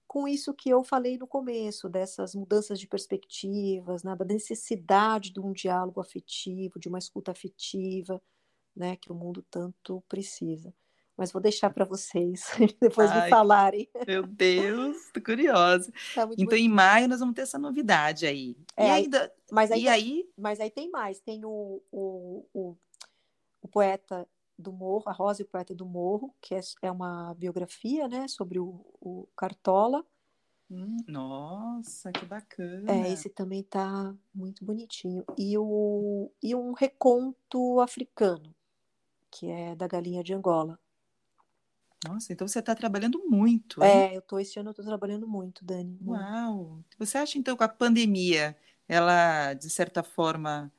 [0.08, 5.39] com isso que eu falei no começo, dessas mudanças de perspectivas, né, da necessidade de
[5.39, 8.21] um diálogo afetivo, de uma escuta afetiva,
[8.75, 10.71] né, que o mundo tanto precisa
[11.17, 12.45] mas vou deixar para vocês
[12.82, 13.89] depois Ai, me falarem.
[14.08, 15.91] Meu Deus, tô curiosa.
[15.91, 16.53] Tá então, bonito.
[16.53, 18.58] em maio, nós vamos ter essa novidade aí.
[18.75, 20.29] É, e ainda, mas aí, e aí?
[20.38, 21.19] Mas aí tem mais.
[21.19, 22.77] Tem o, o, o,
[23.62, 24.27] o, poeta
[24.63, 28.28] do Morro, a Rosa e o Poeta do Morro, que é, é uma biografia né,
[28.28, 30.04] sobre o, o Cartola.
[30.71, 32.91] Hum, nossa, que bacana.
[32.91, 35.23] É, esse também tá muito bonitinho.
[35.38, 38.56] E, o, e um reconto africano,
[39.30, 40.80] que é da galinha de Angola.
[42.08, 43.84] Nossa, então você está trabalhando muito.
[43.84, 43.89] Hein?
[43.89, 45.97] É, eu tô, esse ano eu estou trabalhando muito, Dani.
[46.06, 46.84] Uau!
[46.97, 50.71] Você acha então que a pandemia, ela, de certa forma,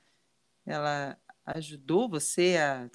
[0.67, 2.91] ela ajudou você a,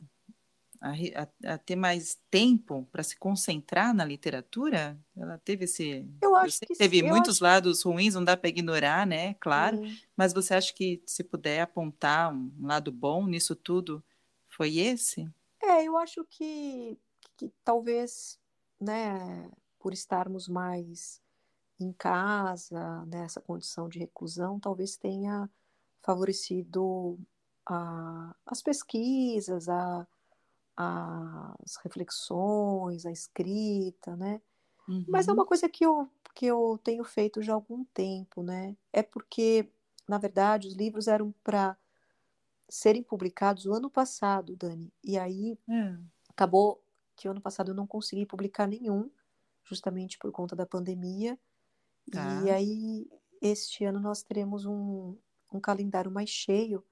[0.82, 4.98] a, a ter mais tempo para se concentrar na literatura?
[5.16, 6.08] Ela teve esse.
[6.22, 7.44] Eu acho que teve sim, muitos acho...
[7.44, 9.34] lados ruins, não dá para ignorar, né?
[9.36, 9.78] Claro.
[9.78, 9.98] Sim.
[10.16, 14.04] Mas você acha que se puder apontar um lado bom nisso tudo,
[14.48, 15.30] foi esse?
[15.62, 16.98] É, eu acho que
[17.40, 18.38] que talvez,
[18.82, 21.22] né, por estarmos mais
[21.80, 25.50] em casa, nessa condição de reclusão, talvez tenha
[26.02, 27.18] favorecido
[27.66, 30.06] a, as pesquisas, a,
[30.82, 34.42] as reflexões, a escrita, né?
[34.88, 35.04] Uhum.
[35.10, 35.48] Mas é uma uhum.
[35.48, 38.78] coisa que eu, que eu tenho feito já há algum tempo, né?
[38.94, 39.70] É porque,
[40.08, 41.78] na verdade, os livros eram para
[42.70, 45.98] serem publicados o ano passado, Dani, e aí é.
[46.30, 46.82] acabou
[47.16, 49.12] que ano passado eu não consegui publicar nenhum,
[49.66, 51.38] justamente por conta da pandemia.
[52.10, 52.42] Tá.
[52.46, 53.12] E aí,
[53.42, 55.18] este ano nós teremos um,
[55.52, 56.86] um calendário mais cheio,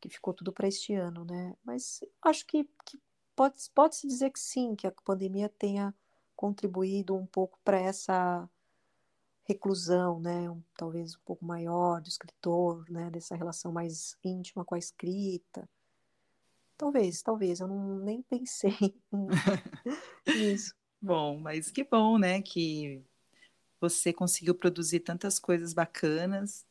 [0.00, 1.54] que ficou tudo para este ano, né?
[1.62, 2.98] Mas acho que, que
[3.34, 5.94] pode, pode dizer que sim, que a pandemia tenha
[6.36, 8.48] contribuído um pouco para essa
[9.44, 14.74] reclusão, né, um, talvez um pouco maior do escritor, né, dessa relação mais íntima com
[14.74, 15.68] a escrita.
[16.76, 18.94] Talvez, talvez, eu não nem pensei
[20.26, 20.74] nisso.
[21.00, 23.02] Bom, mas que bom, né, que
[23.80, 26.64] você conseguiu produzir tantas coisas bacanas.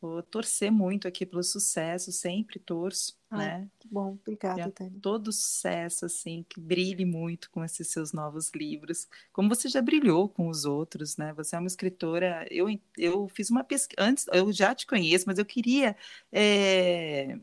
[0.00, 3.70] Vou torcer muito aqui pelo sucesso, sempre torço, Ai, né?
[3.80, 4.92] Que bom, obrigada, Tânia.
[5.02, 10.28] Todo sucesso, assim, que brilhe muito com esses seus novos livros, como você já brilhou
[10.28, 11.32] com os outros, né?
[11.32, 12.46] Você é uma escritora.
[12.48, 15.96] Eu, eu fiz uma pesquisa antes, eu já te conheço, mas eu queria estar
[16.32, 17.36] é,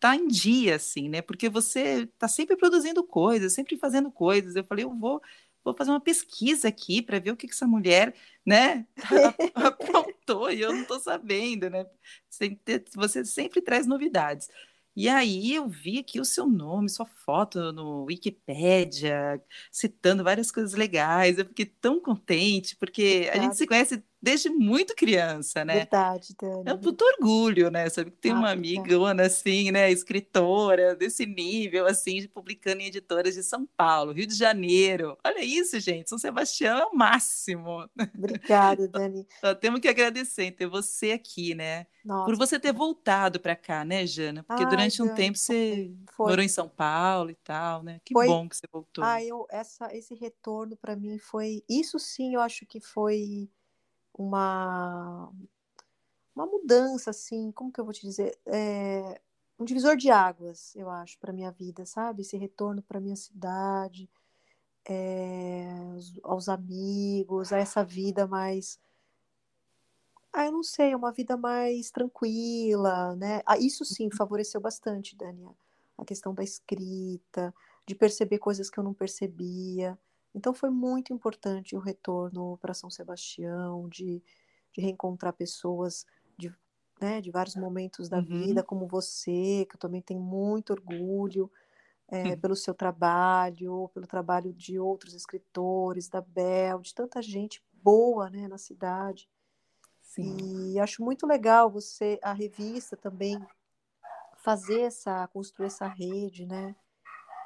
[0.00, 1.22] tá em dia, assim, né?
[1.22, 4.56] Porque você está sempre produzindo coisas, sempre fazendo coisas.
[4.56, 5.22] Eu falei, eu vou
[5.64, 8.86] vou fazer uma pesquisa aqui para ver o que, que essa mulher, né,
[9.54, 11.86] aprontou e eu não estou sabendo, né?
[12.94, 14.48] Você sempre traz novidades.
[14.94, 20.74] E aí eu vi aqui o seu nome, sua foto no Wikipédia, citando várias coisas
[20.74, 21.38] legais.
[21.38, 25.74] Eu fiquei tão contente, porque a gente se conhece desde muito criança, né?
[25.74, 26.62] Verdade, Dani.
[26.64, 27.88] É um puto orgulho, né?
[27.90, 29.90] Sabe que tem ah, uma amigona assim, né?
[29.90, 35.18] Escritora desse nível, assim, de publicando em editoras de São Paulo, Rio de Janeiro.
[35.24, 36.08] Olha isso, gente.
[36.08, 37.88] São Sebastião é o máximo.
[38.16, 39.26] Obrigada, Dani.
[39.40, 41.86] Só temos que agradecer ter você aqui, né?
[42.04, 42.26] Nossa.
[42.26, 44.44] Por você ter voltado para cá, né, Jana?
[44.44, 46.30] Porque Ai, durante um Dani, tempo você foi.
[46.30, 48.00] morou em São Paulo e tal, né?
[48.04, 48.26] Que foi.
[48.26, 49.02] bom que você voltou.
[49.02, 51.64] Ah, eu, essa, esse retorno para mim foi.
[51.68, 53.48] Isso sim, eu acho que foi
[54.14, 55.32] uma
[56.34, 59.20] uma mudança assim, como que eu vou te dizer, é,
[59.58, 62.22] um divisor de águas, eu acho, para minha vida, sabe?
[62.22, 64.08] Esse retorno para minha cidade,
[64.88, 65.66] é,
[66.22, 68.80] aos amigos, a essa vida mais
[70.32, 73.42] ah, eu não sei, uma vida mais tranquila, né?
[73.44, 74.16] Ah, isso sim uhum.
[74.16, 75.50] favoreceu bastante, Dania,
[75.98, 77.54] a questão da escrita,
[77.86, 79.98] de perceber coisas que eu não percebia.
[80.34, 84.22] Então foi muito importante o retorno para São Sebastião, de,
[84.72, 86.06] de reencontrar pessoas
[86.38, 86.52] de,
[87.00, 88.24] né, de vários momentos da uhum.
[88.24, 91.50] vida, como você, que eu também tenho muito orgulho
[92.08, 98.30] é, pelo seu trabalho, pelo trabalho de outros escritores, da Bel, de tanta gente boa
[98.30, 99.28] né, na cidade.
[100.00, 100.72] Sim.
[100.72, 103.38] E acho muito legal você, a revista também,
[104.42, 106.74] fazer essa, construir essa rede, né,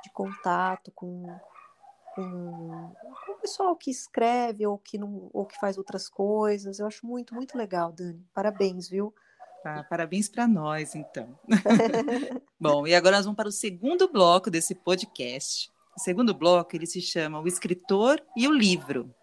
[0.02, 1.26] de contato com
[2.16, 2.92] com,
[3.26, 6.78] com o pessoal que escreve ou que, não, ou que faz outras coisas.
[6.78, 8.24] Eu acho muito, muito legal, Dani.
[8.32, 9.14] Parabéns, viu?
[9.62, 11.38] Ah, parabéns para nós, então.
[12.58, 15.70] Bom, e agora nós vamos para o segundo bloco desse podcast.
[15.94, 19.14] O segundo bloco ele se chama O Escritor e o Livro.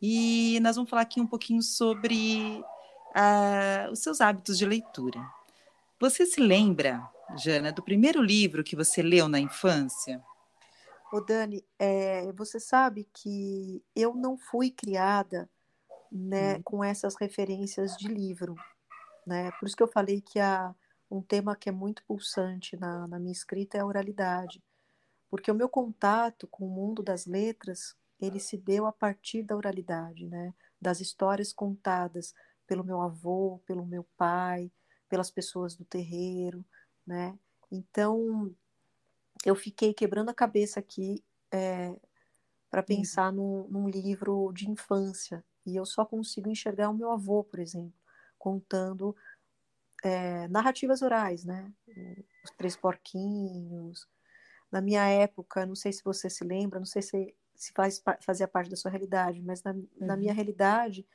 [0.00, 2.62] E nós vamos falar aqui um pouquinho sobre
[3.10, 5.20] uh, os seus hábitos de leitura.
[6.00, 7.02] Você se lembra,
[7.36, 10.22] Jana, do primeiro livro que você leu na infância?
[11.12, 15.48] Ô Dani, é, você sabe que eu não fui criada
[16.12, 16.62] né, hum.
[16.62, 18.54] com essas referências de livro.
[19.26, 19.50] Né?
[19.52, 20.74] Por isso que eu falei que há
[21.10, 24.62] um tema que é muito pulsante na, na minha escrita é a oralidade.
[25.30, 29.56] Porque o meu contato com o mundo das letras, ele se deu a partir da
[29.56, 30.54] oralidade, né?
[30.80, 32.34] das histórias contadas
[32.66, 34.70] pelo meu avô, pelo meu pai,
[35.08, 36.64] pelas pessoas do terreiro,
[37.06, 37.38] né?
[37.70, 38.54] Então,
[39.44, 41.22] eu fiquei quebrando a cabeça aqui
[41.52, 41.94] é,
[42.70, 47.44] para pensar num, num, livro de infância e eu só consigo enxergar o meu avô,
[47.44, 47.94] por exemplo,
[48.38, 49.14] contando
[50.02, 51.72] é, narrativas orais, né?
[52.44, 54.08] Os Três Porquinhos.
[54.70, 58.46] Na minha época, não sei se você se lembra, não sei se, se faz, fazia
[58.46, 59.88] parte da sua realidade, mas na, uhum.
[59.96, 60.36] na minha uhum.
[60.36, 61.06] realidade,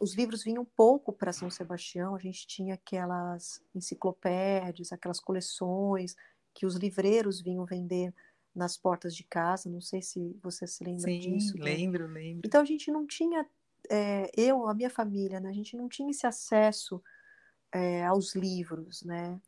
[0.00, 6.14] os livros vinham pouco para São Sebastião, a gente tinha aquelas enciclopédias, aquelas coleções,
[6.54, 8.14] que os livreiros vinham vender
[8.54, 9.70] nas portas de casa.
[9.70, 11.52] Não sei se você se lembra Sim, disso.
[11.52, 12.20] Sim, lembro, né?
[12.20, 12.42] lembro.
[12.44, 13.46] Então a gente não tinha,
[13.90, 17.02] é, eu, a minha família, né, a gente não tinha esse acesso
[17.72, 19.40] é, aos livros, né?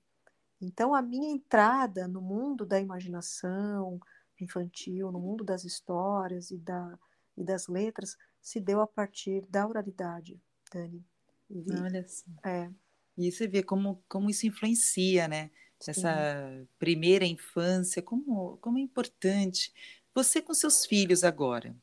[0.61, 4.01] Então a minha entrada no mundo da imaginação
[4.41, 6.99] infantil, no mundo das histórias e, da,
[7.37, 10.41] e das letras se deu a partir da oralidade,
[10.73, 11.05] Dani.
[11.51, 12.31] E, Olha só.
[12.45, 12.71] É.
[13.17, 15.51] E você vê como, como isso influencia, né?
[15.91, 19.73] Essa primeira infância, como, como é importante.
[20.15, 21.75] Você com seus filhos agora,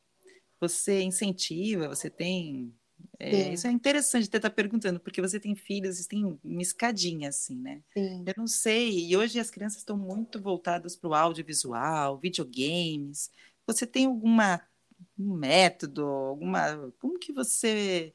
[0.60, 2.74] você incentiva, você tem.
[3.18, 6.62] É, isso é interessante até estar tá perguntando, porque você tem filhos e tem uma
[6.62, 7.82] escadinha assim, né?
[7.93, 8.24] Sim.
[8.26, 13.32] Eu não sei, e hoje as crianças estão muito voltadas para o audiovisual, videogames.
[13.66, 14.62] Você tem alguma
[15.18, 16.91] um método, alguma.
[16.99, 18.14] Como que você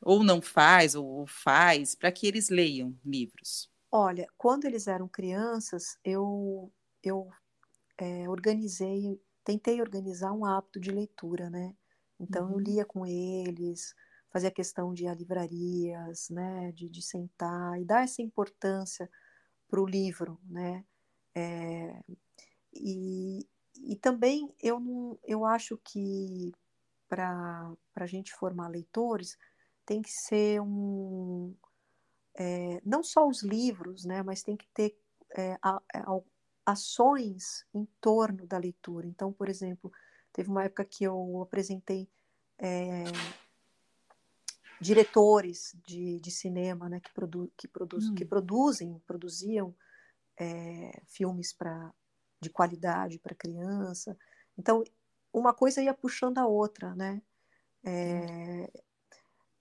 [0.00, 3.70] ou não faz, ou faz, para que eles leiam livros?
[3.96, 6.68] Olha, quando eles eram crianças, eu,
[7.00, 7.30] eu
[7.96, 11.76] é, organizei, tentei organizar um hábito de leitura, né?
[12.18, 12.54] Então, uhum.
[12.54, 13.94] eu lia com eles,
[14.32, 19.08] fazer a questão de ir a livrarias, né, de, de sentar e dar essa importância
[19.68, 20.84] para o livro, né,
[21.32, 22.00] é,
[22.72, 26.52] e, e também eu não, eu acho que
[27.08, 29.38] para a gente formar leitores
[29.86, 31.54] tem que ser um
[32.34, 34.98] é, não só os livros, né, mas tem que ter
[35.36, 36.20] é, a, a,
[36.66, 39.06] ações em torno da leitura.
[39.06, 39.92] Então, por exemplo,
[40.32, 42.08] teve uma época que eu apresentei
[42.58, 43.04] é,
[44.80, 48.14] diretores de, de cinema né, que, produ, que, produz, hum.
[48.14, 49.74] que produzem, produziam
[51.06, 51.94] filmes para
[52.40, 54.18] de qualidade para criança.
[54.58, 54.82] Então,
[55.32, 57.22] uma coisa ia puxando a outra, né?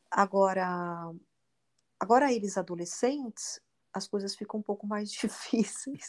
[0.10, 1.14] Agora,
[2.04, 3.62] agora eles adolescentes,
[3.94, 6.08] as coisas ficam um pouco mais difíceis.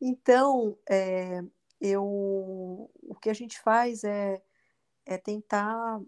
[0.00, 1.40] então, é,
[1.80, 4.42] eu, o que a gente faz é,
[5.06, 6.00] é tentar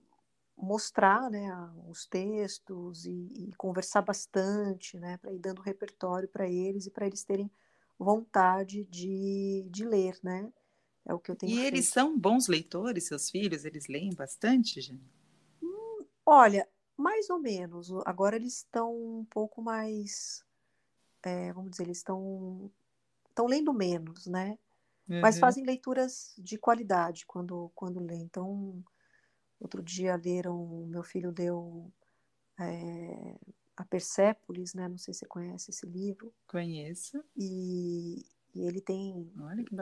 [0.57, 1.49] mostrar né,
[1.89, 7.07] os textos e, e conversar bastante, né, para ir dando repertório para eles e para
[7.07, 7.51] eles terem
[7.99, 10.53] vontade de, de ler, né?
[11.07, 11.67] É o que eu tenho E feito.
[11.67, 13.65] eles são bons leitores, seus filhos?
[13.65, 15.03] Eles leem bastante, gente?
[15.63, 17.91] Hum, olha, mais ou menos.
[18.05, 20.45] Agora eles estão um pouco mais,
[21.23, 22.71] é, vamos dizer, eles estão
[23.29, 24.59] estão lendo menos, né?
[25.09, 25.21] Uhum.
[25.21, 28.17] Mas fazem leituras de qualidade quando quando lê.
[28.17, 28.83] Então,
[29.61, 31.93] outro dia leram, meu filho leu
[32.59, 33.37] é,
[33.77, 34.89] a Persépolis, né?
[34.89, 36.33] Não sei se você conhece esse livro.
[36.47, 37.23] Conheço.
[37.37, 38.25] E,
[38.55, 39.31] e ele tem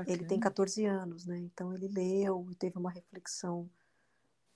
[0.06, 1.38] ele tem 14 anos, né?
[1.38, 3.68] Então ele leu e teve uma reflexão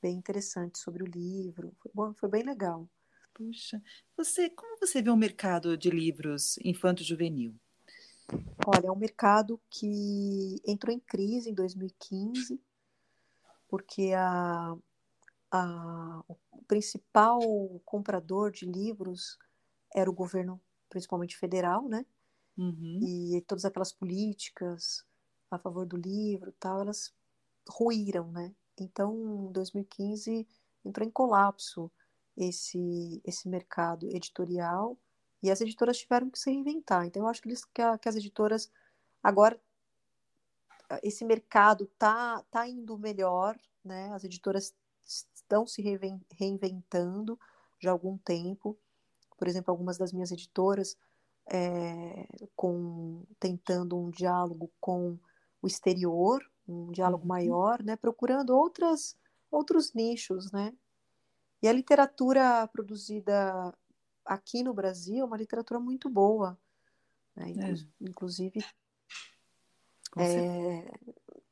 [0.01, 1.74] bem interessante sobre o livro.
[1.78, 2.88] Foi, bom, foi bem legal.
[3.34, 3.82] Puxa,
[4.16, 7.55] você como você vê o mercado de livros infanto-juvenil?
[8.66, 12.61] Olha, é um mercado que entrou em crise em 2015,
[13.68, 14.76] porque a,
[15.51, 17.40] a, o principal
[17.84, 19.38] comprador de livros
[19.94, 22.05] era o governo, principalmente federal, né?
[22.57, 23.01] Uhum.
[23.03, 25.05] E todas aquelas políticas
[25.51, 27.14] a favor do livro, tal, elas
[27.68, 28.53] ruíram, né?
[28.83, 29.14] Então,
[29.49, 30.47] em 2015
[30.85, 31.91] entrou em colapso
[32.37, 34.97] esse esse mercado editorial
[35.43, 37.07] e as editoras tiveram que se reinventar.
[37.07, 38.70] Então, eu acho que, eles, que, a, que as editoras
[39.22, 39.61] agora
[41.03, 44.12] esse mercado tá tá indo melhor, né?
[44.12, 44.74] As editoras
[45.05, 45.83] estão se
[46.33, 47.39] reinventando
[47.79, 48.77] já há algum tempo.
[49.37, 50.97] Por exemplo, algumas das minhas editoras
[51.49, 55.18] é, com, tentando um diálogo com
[55.62, 57.28] o exterior, um diálogo uhum.
[57.28, 59.16] maior, né, procurando outras,
[59.50, 60.72] outros nichos, né?
[61.62, 63.74] E a literatura produzida
[64.24, 66.58] aqui no Brasil é uma literatura muito boa,
[67.34, 67.52] né?
[67.52, 68.04] É.
[68.04, 68.64] inclusive,
[70.16, 70.90] é,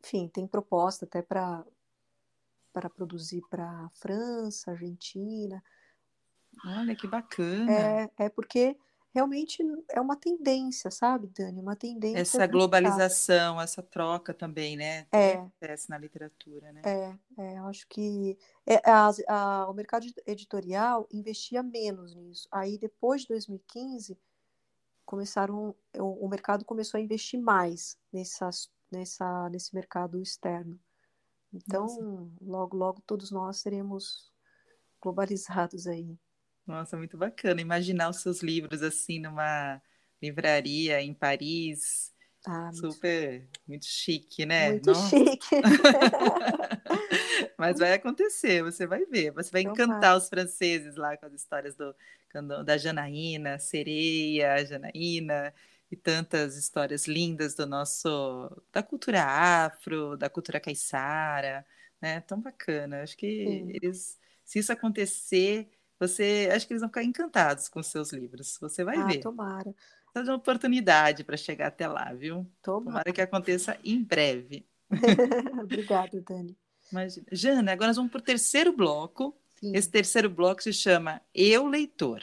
[0.03, 1.65] enfim, tem proposta até para
[2.73, 5.63] para produzir para a França, Argentina.
[6.65, 7.71] Olha que bacana.
[7.71, 8.77] É, é porque
[9.15, 11.61] realmente é uma tendência, sabe, Dani?
[11.61, 12.19] Uma tendência.
[12.19, 15.07] Essa globalização, essa troca também, né?
[15.13, 15.35] É.
[15.35, 16.83] Acontece na literatura, né?
[16.85, 18.37] É, é eu acho que
[18.67, 22.49] é, a, a, o mercado editorial investia menos nisso.
[22.51, 24.19] Aí, depois de 2015,
[25.07, 30.77] começaram, o, o mercado começou a investir mais nessas, nessa, nesse mercado externo.
[31.53, 32.31] Então, Nossa.
[32.43, 34.33] logo, logo todos nós seremos
[35.01, 36.19] globalizados aí.
[36.67, 39.81] Nossa, muito bacana imaginar os seus livros assim numa
[40.23, 42.13] livraria em Paris.
[42.47, 44.71] Ah, Super, muito, muito chique, né?
[44.71, 45.17] Muito Nossa.
[45.17, 45.61] chique.
[47.59, 49.31] Mas vai acontecer, você vai ver.
[49.33, 51.95] Você vai encantar os franceses lá com as histórias do,
[52.65, 55.55] da Janaína, Sereia, Janaína
[55.91, 61.65] e tantas histórias lindas do nosso da cultura afro, da cultura caiçara,
[62.01, 62.21] né?
[62.23, 63.03] Tão bacana.
[63.03, 68.13] Acho que eles, se isso acontecer, você, acho que eles vão ficar encantados com seus
[68.13, 68.59] livros.
[68.61, 69.19] Você vai ah, ver.
[69.19, 69.75] Tomara.
[70.09, 72.47] Está uma oportunidade para chegar até lá, viu?
[72.63, 72.85] Tomara.
[72.85, 74.67] tomara que aconteça em breve.
[75.63, 76.57] Obrigada, Dani.
[76.93, 77.27] Imagina.
[77.33, 79.37] Jana, agora nós vamos para o terceiro bloco.
[79.61, 79.75] Sim.
[79.75, 82.23] Esse terceiro bloco se chama Eu Leitor.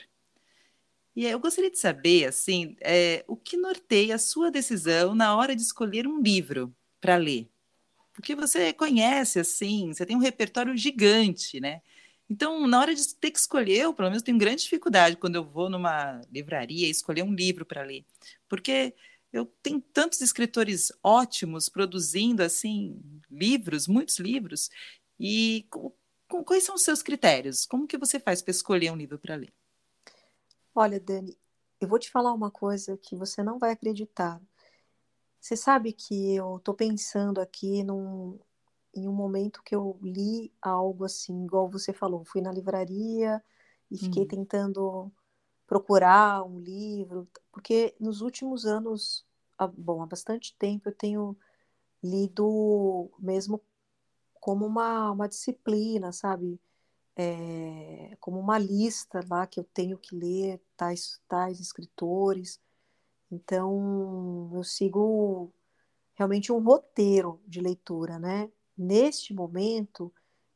[1.15, 5.55] E eu gostaria de saber, assim, é, o que norteia a sua decisão na hora
[5.55, 7.49] de escolher um livro para ler?
[8.13, 11.81] Porque você conhece, assim, você tem um repertório gigante, né?
[12.31, 15.43] Então, na hora de ter que escolher, eu, pelo menos, tenho grande dificuldade quando eu
[15.43, 18.05] vou numa livraria escolher um livro para ler.
[18.47, 18.95] Porque
[19.33, 22.97] eu tenho tantos escritores ótimos produzindo, assim,
[23.29, 24.69] livros, muitos livros.
[25.19, 25.91] E com,
[26.25, 27.65] com, quais são os seus critérios?
[27.65, 29.51] Como que você faz para escolher um livro para ler?
[30.73, 31.37] Olha, Dani,
[31.81, 34.41] eu vou te falar uma coisa que você não vai acreditar.
[35.37, 38.39] Você sabe que eu estou pensando aqui num,
[38.93, 43.43] em um momento que eu li algo assim, igual você falou, fui na livraria
[43.89, 44.27] e fiquei hum.
[44.27, 45.11] tentando
[45.67, 49.25] procurar um livro, porque nos últimos anos,
[49.77, 51.37] bom, há bastante tempo eu tenho
[52.03, 53.61] lido mesmo
[54.33, 56.59] como uma, uma disciplina, sabe?
[57.15, 62.59] É, como uma lista lá que eu tenho que ler tais, tais escritores.
[63.31, 65.53] Então, eu sigo
[66.15, 68.51] realmente um roteiro de leitura, né?
[68.81, 70.11] Neste momento,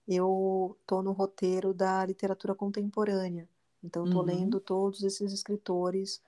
[0.08, 3.48] eu estou no roteiro da literatura contemporânea.
[3.84, 4.28] Então, estou uhum.
[4.28, 6.24] lendo todos esses escritores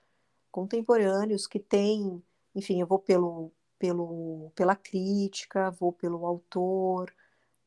[0.48, 2.22] contemporâneos que têm,
[2.54, 7.12] enfim, eu vou pelo, pelo, pela crítica, vou pelo autor,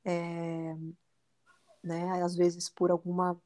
[0.05, 0.77] é,
[1.83, 3.37] né, às vezes por alguma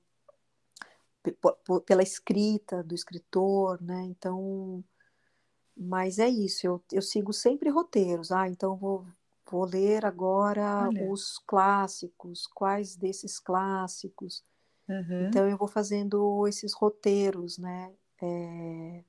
[1.88, 4.03] pela escrita do escritor, né?
[4.03, 4.83] Então,
[5.75, 8.31] mas é isso, eu, eu sigo sempre roteiros.
[8.31, 9.07] Ah, então vou,
[9.49, 11.09] vou ler agora Olha.
[11.09, 14.43] os clássicos, quais desses clássicos.
[14.87, 15.27] Uhum.
[15.27, 17.93] Então eu vou fazendo esses roteiros, né?
[18.21, 19.03] É...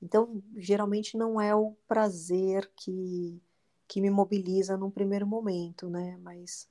[0.00, 3.40] Então, geralmente não é o prazer que,
[3.86, 6.18] que me mobiliza num primeiro momento, né?
[6.22, 6.68] Mas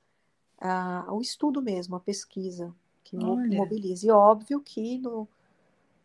[1.10, 3.56] o estudo mesmo, a pesquisa que Olha.
[3.56, 4.06] mobiliza.
[4.06, 5.26] E óbvio que no,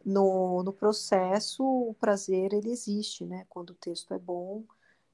[0.04, 3.46] no, no processo o prazer ele existe, né?
[3.50, 4.64] Quando o texto é bom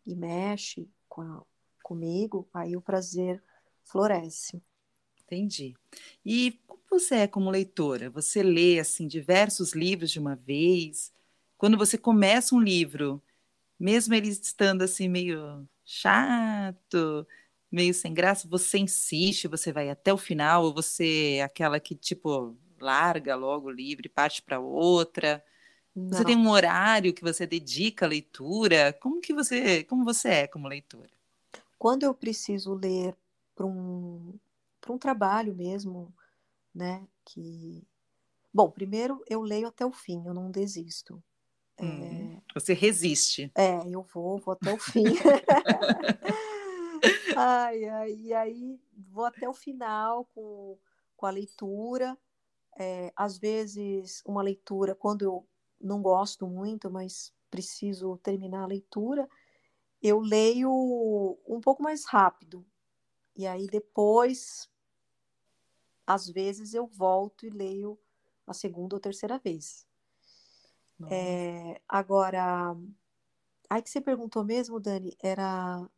[0.05, 1.43] e mexe com a,
[1.83, 3.43] comigo, aí o prazer
[3.83, 4.63] floresce.
[5.23, 5.75] Entendi.
[6.25, 8.09] E como você é como leitora?
[8.09, 11.11] Você lê assim diversos livros de uma vez?
[11.57, 13.21] Quando você começa um livro,
[13.79, 17.27] mesmo ele estando assim meio chato,
[17.71, 21.95] meio sem graça, você insiste, você vai até o final, ou você é aquela que,
[21.95, 25.43] tipo, larga logo o livro e parte para outra?
[25.95, 26.09] Não.
[26.09, 28.93] Você tem um horário que você dedica à leitura?
[28.93, 31.09] Como que você, como você é como leitora?
[31.83, 33.13] Quando eu preciso ler
[33.53, 34.39] para um,
[34.87, 36.15] um trabalho mesmo,
[36.73, 37.85] né, que
[38.53, 41.21] Bom, primeiro eu leio até o fim, eu não desisto.
[41.77, 42.41] Hum, é...
[42.53, 43.51] Você resiste.
[43.53, 45.03] É, eu vou, vou até o fim.
[47.35, 48.79] ai, ai, e aí
[49.09, 50.79] vou até o final com,
[51.17, 52.17] com a leitura.
[52.79, 55.45] É, às vezes, uma leitura, quando eu
[55.81, 59.27] não gosto muito, mas preciso terminar a leitura,
[60.03, 60.69] eu leio
[61.47, 62.65] um pouco mais rápido.
[63.35, 64.69] E aí depois,
[66.05, 67.97] às vezes, eu volto e leio
[68.45, 69.87] a segunda ou terceira vez.
[71.09, 72.75] É, agora,
[73.69, 75.89] aí que você perguntou mesmo, Dani, era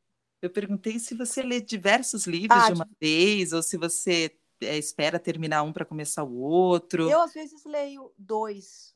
[0.41, 2.95] eu perguntei se você lê diversos livros ah, de uma de...
[2.99, 7.09] vez ou se você é, espera terminar um para começar o outro.
[7.09, 8.95] Eu às vezes leio dois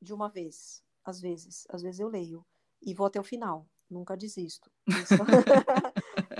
[0.00, 2.44] de uma vez, às vezes, às vezes eu leio
[2.80, 4.70] e vou até o final, nunca desisto.
[4.88, 5.14] Isso...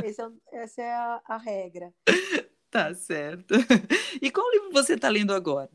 [0.02, 0.08] é,
[0.62, 1.92] essa é a, a regra.
[2.70, 3.54] Tá certo.
[4.20, 5.70] E qual livro você está lendo agora?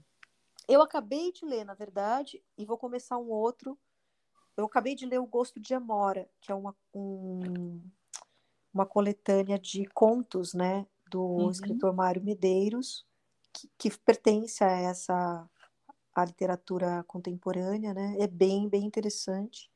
[0.67, 3.77] Eu acabei de ler, na verdade, e vou começar um outro.
[4.55, 7.81] Eu acabei de ler O Gosto de Amora, que é uma, um,
[8.73, 11.49] uma coletânea de contos, né, do uhum.
[11.49, 13.05] escritor Mário Medeiros,
[13.53, 15.49] que, que, pertence a essa
[16.13, 18.17] a literatura contemporânea, né?
[18.19, 19.70] É bem, bem interessante.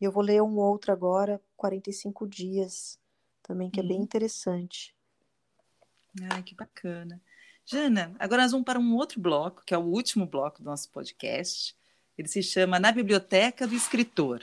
[0.00, 2.98] E eu vou ler um outro agora, 45 dias,
[3.42, 4.04] também, que é bem uhum.
[4.04, 4.94] interessante.
[6.30, 7.20] Ai, que bacana.
[7.64, 10.90] Jana, agora nós vamos para um outro bloco, que é o último bloco do nosso
[10.90, 11.76] podcast.
[12.16, 14.42] Ele se chama Na Biblioteca do Escritor.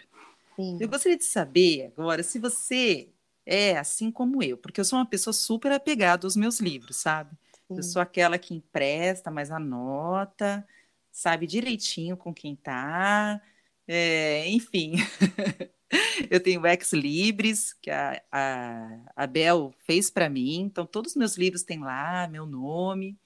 [0.56, 0.78] Sim.
[0.80, 3.10] Eu gostaria de saber agora se você
[3.46, 7.36] é, assim como eu, porque eu sou uma pessoa super apegada aos meus livros, sabe?
[7.68, 7.78] Sim.
[7.78, 10.66] Eu sou aquela que empresta, mas anota,
[11.12, 13.42] sabe direitinho com quem tá,
[13.88, 14.96] é, enfim.
[16.30, 21.18] eu tenho Ex Libris, que a, a, a Bel fez para mim, então todos os
[21.18, 23.18] meus livros têm lá meu nome.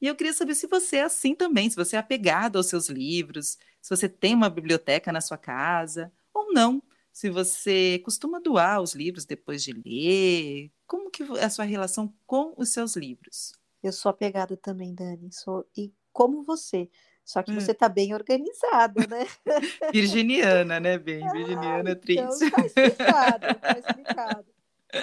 [0.00, 2.88] E eu queria saber se você é assim também, se você é apegado aos seus
[2.88, 6.82] livros, se você tem uma biblioteca na sua casa ou não
[7.18, 12.14] se você costuma doar os livros depois de ler, como que é a sua relação
[12.24, 13.52] com os seus livros?
[13.82, 16.88] Eu sou apegada também, Dani, sou e como você,
[17.28, 17.60] só que hum.
[17.60, 19.26] você está bem organizada, né?
[19.92, 20.96] Virginiana, né?
[20.96, 22.22] Bem, ah, virginiana ah, triste.
[22.22, 24.46] Então tá explicado, tá explicado.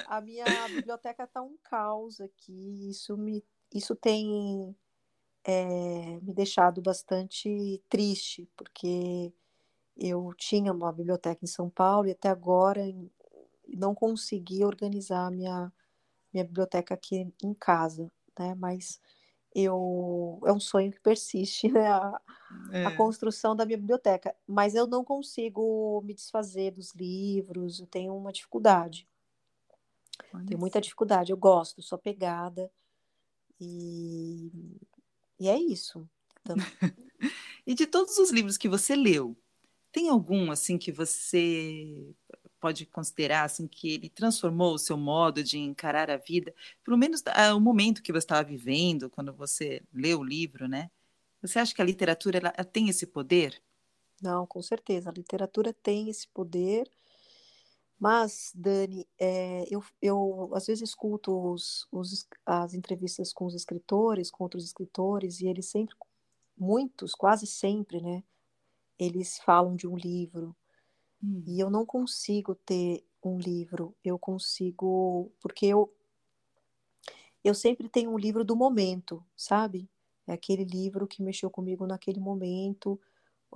[0.07, 4.75] A minha biblioteca está um caos aqui, isso me, isso tem
[5.43, 9.31] é, me deixado bastante triste, porque
[9.95, 12.81] eu tinha uma biblioteca em São Paulo e até agora
[13.67, 15.71] não consegui organizar minha
[16.33, 18.55] minha biblioteca aqui em casa, né?
[18.55, 18.99] Mas
[19.55, 21.87] eu é um sonho que persiste, né?
[21.87, 22.21] A,
[22.71, 22.85] é.
[22.85, 24.35] a construção da minha biblioteca.
[24.45, 29.07] Mas eu não consigo me desfazer dos livros, eu tenho uma dificuldade.
[30.33, 31.31] Olha Tenho muita dificuldade.
[31.31, 32.69] Eu gosto, sou pegada.
[33.59, 34.51] E,
[35.39, 36.07] e é isso.
[36.41, 36.55] Então...
[37.65, 39.35] e de todos os livros que você leu,
[39.91, 42.13] tem algum assim que você
[42.59, 46.53] pode considerar assim que ele transformou o seu modo de encarar a vida,
[46.83, 47.23] pelo menos
[47.55, 50.89] o momento que você estava vivendo quando você leu o livro, né?
[51.41, 53.61] Você acha que a literatura ela, ela tem esse poder?
[54.21, 55.09] Não, com certeza.
[55.09, 56.89] A literatura tem esse poder.
[57.99, 64.29] Mas, Dani, é, eu, eu às vezes escuto os, os, as entrevistas com os escritores,
[64.29, 65.95] com outros escritores, e eles sempre,
[66.57, 68.23] muitos, quase sempre, né?
[68.99, 70.55] Eles falam de um livro,
[71.25, 71.43] Hum.
[71.45, 75.91] E eu não consigo ter um livro, eu consigo, porque eu
[77.43, 79.89] eu sempre tenho um livro do momento, sabe?
[80.27, 82.99] É aquele livro que mexeu comigo naquele momento,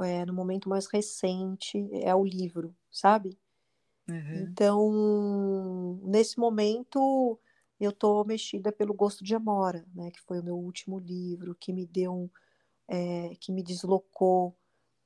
[0.02, 3.38] é, no momento mais recente, é o livro, sabe?
[4.10, 4.52] Uhum.
[4.52, 7.40] Então, nesse momento,
[7.80, 10.12] eu tô mexida pelo Gosto de Amora, né?
[10.12, 12.30] Que foi o meu último livro, que me deu um,
[12.88, 14.56] é, que me deslocou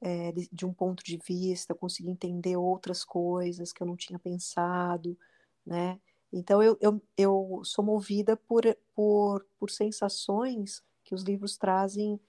[0.03, 4.19] é, de, de, um ponto de vista, conseguir entender outras coisas que eu não tinha
[4.19, 5.17] pensado,
[5.65, 5.97] né?
[6.31, 12.19] Então eu, eu, eu sou movida por, por, por sensações que os livros trazem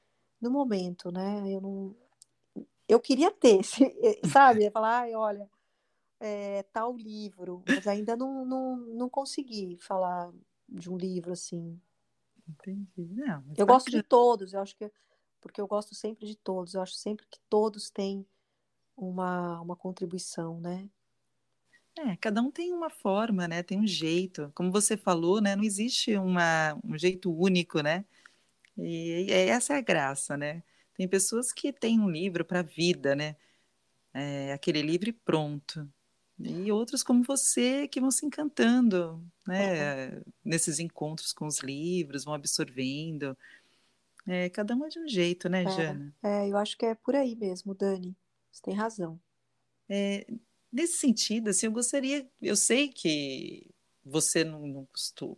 [0.40, 1.50] no momento, né?
[1.50, 1.96] Eu não,
[2.88, 3.60] eu queria ter,
[4.32, 4.70] sabe?
[4.70, 5.50] Falar, ai, olha,
[6.20, 10.30] é, tal livro, mas ainda não, não, não consegui falar
[10.68, 11.80] de um livro assim.
[12.48, 13.08] Entendi.
[13.14, 14.92] Não, eu gosto de todos, eu acho que
[15.44, 18.26] porque eu gosto sempre de todos, eu acho sempre que todos têm
[18.96, 20.88] uma, uma contribuição, né?
[21.98, 23.62] É, cada um tem uma forma, né?
[23.62, 24.50] Tem um jeito.
[24.54, 25.54] Como você falou, né?
[25.54, 28.06] Não existe uma, um jeito único, né?
[28.78, 30.62] E, e essa é a graça, né?
[30.94, 33.36] Tem pessoas que têm um livro para a vida, né?
[34.14, 35.86] É, aquele livro pronto.
[36.38, 40.08] E outros como você que vão se encantando, né?
[40.08, 40.22] Uhum.
[40.42, 43.36] Nesses encontros com os livros, vão absorvendo.
[44.26, 46.14] É, cada uma de um jeito, né, é, Jana?
[46.22, 48.16] É, eu acho que é por aí mesmo, Dani.
[48.50, 49.20] Você tem razão.
[49.88, 50.26] É,
[50.72, 53.70] nesse sentido, assim, eu gostaria, eu sei que
[54.04, 54.88] você não, não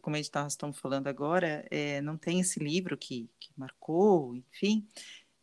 [0.01, 4.35] como a gente tá, estamos falando agora, é, não tem esse livro que, que marcou,
[4.37, 4.87] enfim,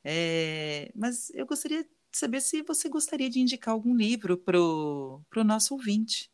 [0.03, 5.43] é, mas eu gostaria de saber se você gostaria de indicar algum livro para o
[5.43, 6.31] nosso ouvinte.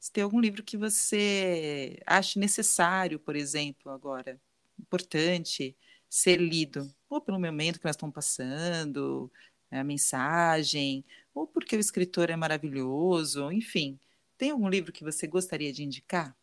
[0.00, 4.40] Se tem algum livro que você acha necessário, por exemplo, agora,
[4.78, 5.76] importante,
[6.12, 9.32] ser lido, ou pelo momento que nós estamos passando,
[9.70, 11.02] é, a mensagem,
[11.34, 13.98] ou porque o escritor é maravilhoso, enfim.
[14.36, 16.36] Tem algum livro que você gostaria de indicar?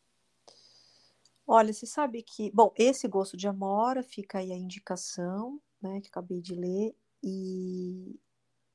[1.45, 6.07] Olha, você sabe que, bom, esse Gosto de Amora fica aí a indicação, né, que
[6.07, 8.20] acabei de ler, e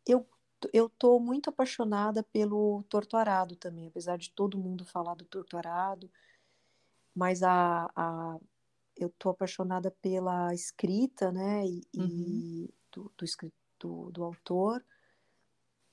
[0.07, 0.25] eu
[0.73, 6.09] eu tô muito apaixonada pelo Torturado também, apesar de todo mundo falar do Torturado,
[7.15, 8.39] mas a, a
[8.97, 12.07] eu tô apaixonada pela escrita, né, e, uhum.
[12.07, 14.85] e do, do, do, do, autor.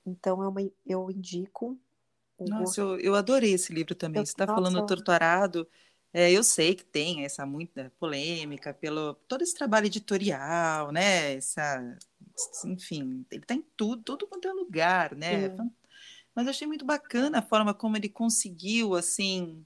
[0.06, 1.78] Então é uma, eu indico.
[2.38, 4.20] Nossa, eu, eu adorei esse livro também.
[4.20, 5.68] Eu, Você está falando Torturado.
[6.12, 11.34] É, eu sei que tem essa muita polêmica pelo todo esse trabalho editorial, né?
[11.34, 11.96] Essa,
[12.66, 15.48] enfim, ele está em tudo, todo quanto é lugar, né?
[15.48, 15.70] Sim.
[16.34, 19.64] Mas eu achei muito bacana a forma como ele conseguiu, assim,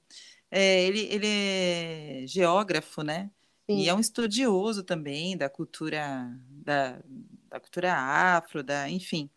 [0.49, 3.31] é, ele, ele é geógrafo, né?
[3.69, 3.79] Sim.
[3.79, 7.01] E é um estudioso também da cultura da,
[7.49, 9.29] da cultura afro, da, enfim.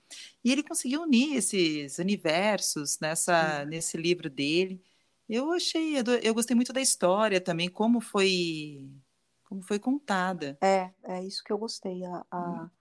[0.45, 4.83] E ele conseguiu unir esses universos nessa nesse livro dele.
[5.29, 8.89] Eu achei, eu gostei muito da história também, como foi
[9.45, 10.57] como foi contada.
[10.63, 12.05] É, é isso que eu gostei.
[12.05, 12.81] A, a hum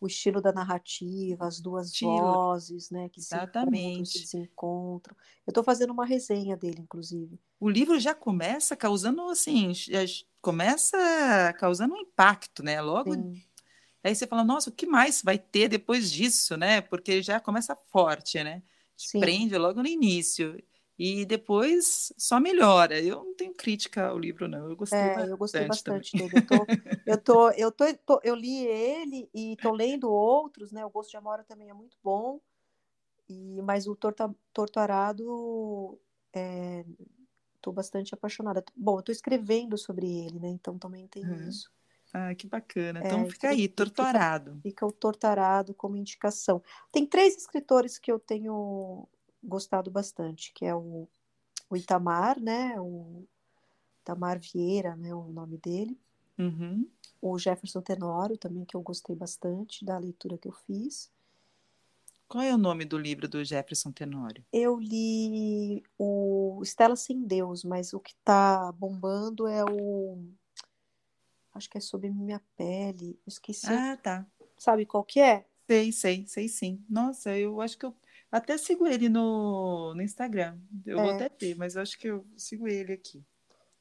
[0.00, 2.10] o estilo da narrativa, as duas estilo.
[2.12, 4.26] vozes, né, que Exatamente.
[4.26, 5.16] se encontram,
[5.46, 7.38] Eu estou fazendo uma resenha dele, inclusive.
[7.60, 9.72] O livro já começa causando, assim,
[10.40, 10.96] começa
[11.58, 12.80] causando um impacto, né?
[12.80, 13.42] Logo, Sim.
[14.02, 16.80] aí você fala, nossa, o que mais vai ter depois disso, né?
[16.80, 18.62] Porque já começa forte, né?
[18.96, 19.20] Te Sim.
[19.20, 20.62] prende logo no início
[20.98, 23.00] e depois só melhora.
[23.00, 24.70] Eu não tenho crítica ao livro, não.
[24.70, 25.30] Eu gostei é, bastante.
[25.30, 26.36] Eu gostei bastante dele.
[26.36, 26.66] Eu, tô,
[27.06, 30.84] eu, tô, eu, tô, tô, eu li ele e tô lendo outros, né?
[30.84, 32.40] O Gosto de Amora também é muito bom.
[33.28, 36.00] E, mas o Torta, Torturado
[36.32, 36.84] é,
[37.60, 38.64] tô bastante apaixonada.
[38.76, 40.48] Bom, eu tô escrevendo sobre ele, né?
[40.48, 41.70] Então também tem isso.
[42.12, 43.00] Ah, que bacana.
[43.04, 44.52] Então é, fica aí, Torturado.
[44.52, 46.62] Fica, fica o Torturado como indicação.
[46.90, 49.06] Tem três escritores que eu tenho
[49.42, 51.06] gostado bastante, que é o,
[51.68, 52.80] o Itamar, né?
[52.80, 53.26] O
[54.00, 55.14] Itamar Vieira, né?
[55.14, 55.98] O nome dele.
[56.38, 56.88] Uhum.
[57.20, 61.10] O Jefferson Tenório também, que eu gostei bastante da leitura que eu fiz.
[62.28, 64.44] Qual é o nome do livro do Jefferson Tenório?
[64.52, 70.22] Eu li o Estela Sem Deus, mas o que está bombando é o.
[71.54, 73.18] Acho que é sobre minha pele.
[73.26, 73.66] Esqueci.
[73.66, 74.26] Ah, tá.
[74.58, 75.46] Sabe qual que é?
[75.66, 76.84] Sei, sei, sei sim.
[76.88, 77.96] Nossa, eu acho que eu
[78.30, 80.58] até sigo ele no, no Instagram.
[80.84, 81.02] Eu é.
[81.02, 83.24] vou até ter, mas eu acho que eu sigo ele aqui.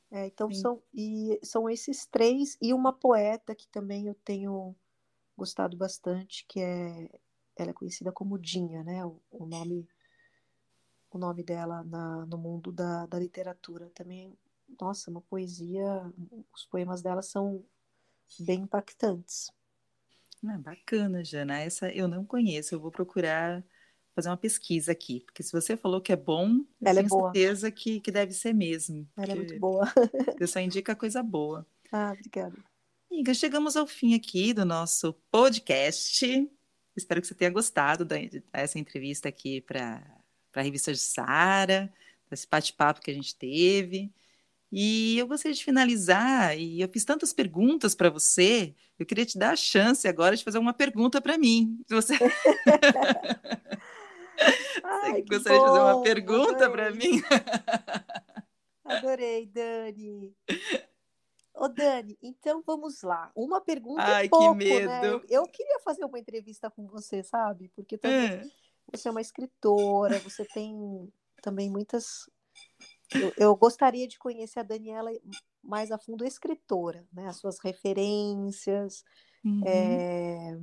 [0.09, 4.73] É, então são, e são esses três, e uma poeta que também eu tenho
[5.35, 7.09] gostado bastante, que é
[7.61, 9.05] ela é conhecida como Dinha, né?
[9.05, 9.87] O, o nome
[11.09, 14.37] o nome dela na, no mundo da, da literatura também.
[14.79, 16.11] Nossa, uma poesia.
[16.53, 17.63] Os poemas dela são
[18.39, 19.51] bem impactantes.
[20.45, 21.59] Ah, bacana, Jana.
[21.59, 22.75] Essa eu não conheço.
[22.75, 23.63] Eu vou procurar
[24.13, 27.09] fazer uma pesquisa aqui, porque se você falou que é bom, eu Ela tenho é
[27.09, 27.31] boa.
[27.31, 29.07] certeza que, que deve ser mesmo.
[29.15, 29.85] Ela é muito boa.
[30.39, 31.67] Você só indica coisa boa.
[31.91, 32.57] Ah, obrigada.
[33.11, 36.49] Amiga, chegamos ao fim aqui do nosso podcast.
[36.97, 40.03] Espero que você tenha gostado dessa entrevista aqui para
[40.55, 41.93] a revista de Sara,
[42.29, 44.11] desse bate-papo que a gente teve.
[44.71, 49.37] E eu gostaria de finalizar, e eu fiz tantas perguntas para você, eu queria te
[49.37, 51.79] dar a chance agora de fazer uma pergunta para mim.
[51.89, 52.15] Você...
[54.83, 57.21] Ai, você gostaria bom, de fazer uma pergunta para mim?
[58.85, 60.35] Adorei, Dani.
[61.57, 63.31] Ô, Dani, então vamos lá.
[63.35, 64.87] Uma pergunta Ai, é pouco, que medo.
[64.87, 65.07] né?
[65.07, 67.69] Eu, eu, queria fazer uma entrevista com você, sabe?
[67.75, 68.51] Porque também
[68.91, 72.29] você é uma escritora, você tem também muitas.
[73.11, 75.09] Eu, eu gostaria de conhecer a Daniela
[75.63, 77.27] mais a fundo escritora, né?
[77.27, 79.03] As suas referências.
[79.43, 79.63] Uhum.
[79.65, 80.57] É,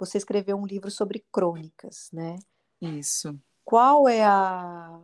[0.00, 2.36] Você escreveu um livro sobre crônicas, né?
[2.80, 3.38] Isso.
[3.64, 5.00] Qual é a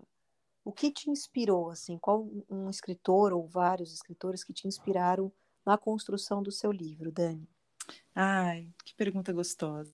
[0.65, 1.99] o que te inspirou assim?
[1.99, 5.31] Qual um escritor ou vários escritores que te inspiraram
[5.65, 7.49] na construção do seu livro, Dani?
[8.15, 9.93] Ai, que pergunta gostosa.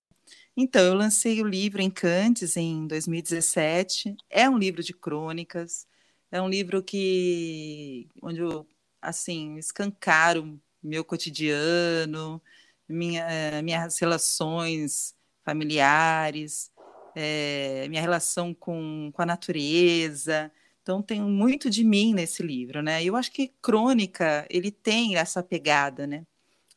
[0.55, 4.15] Então, eu lancei o livro Encantes em 2017.
[4.29, 5.87] É um livro de crônicas.
[6.31, 8.65] É um livro que onde eu
[9.01, 12.41] assim escancaro meu cotidiano,
[12.87, 16.71] minha, eh, minhas relações familiares,
[17.15, 20.51] é, minha relação com, com a natureza.
[20.81, 23.03] Então tem muito de mim nesse livro, né?
[23.03, 26.25] Eu acho que crônica ele tem essa pegada, né?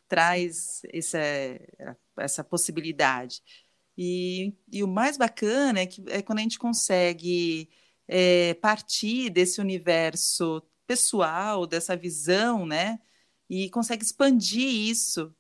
[0.09, 1.19] Traz essa,
[2.19, 3.43] essa possibilidade.
[3.97, 7.69] E, e o mais bacana é, que, é quando a gente consegue
[8.09, 12.99] é, partir desse universo pessoal, dessa visão, né?
[13.49, 15.35] E consegue expandir isso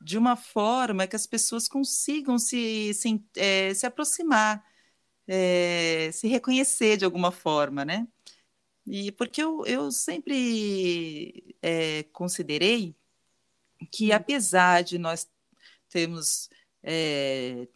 [0.00, 4.64] de uma forma que as pessoas consigam se, se, é, se aproximar,
[5.28, 8.08] é, se reconhecer de alguma forma, né?
[8.86, 12.96] E porque eu, eu sempre é, considerei
[13.92, 15.28] que, apesar de nós
[15.90, 16.48] termos
[16.82, 17.68] é,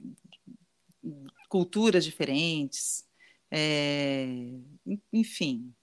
[1.49, 3.07] culturas diferentes,
[5.13, 5.75] enfim,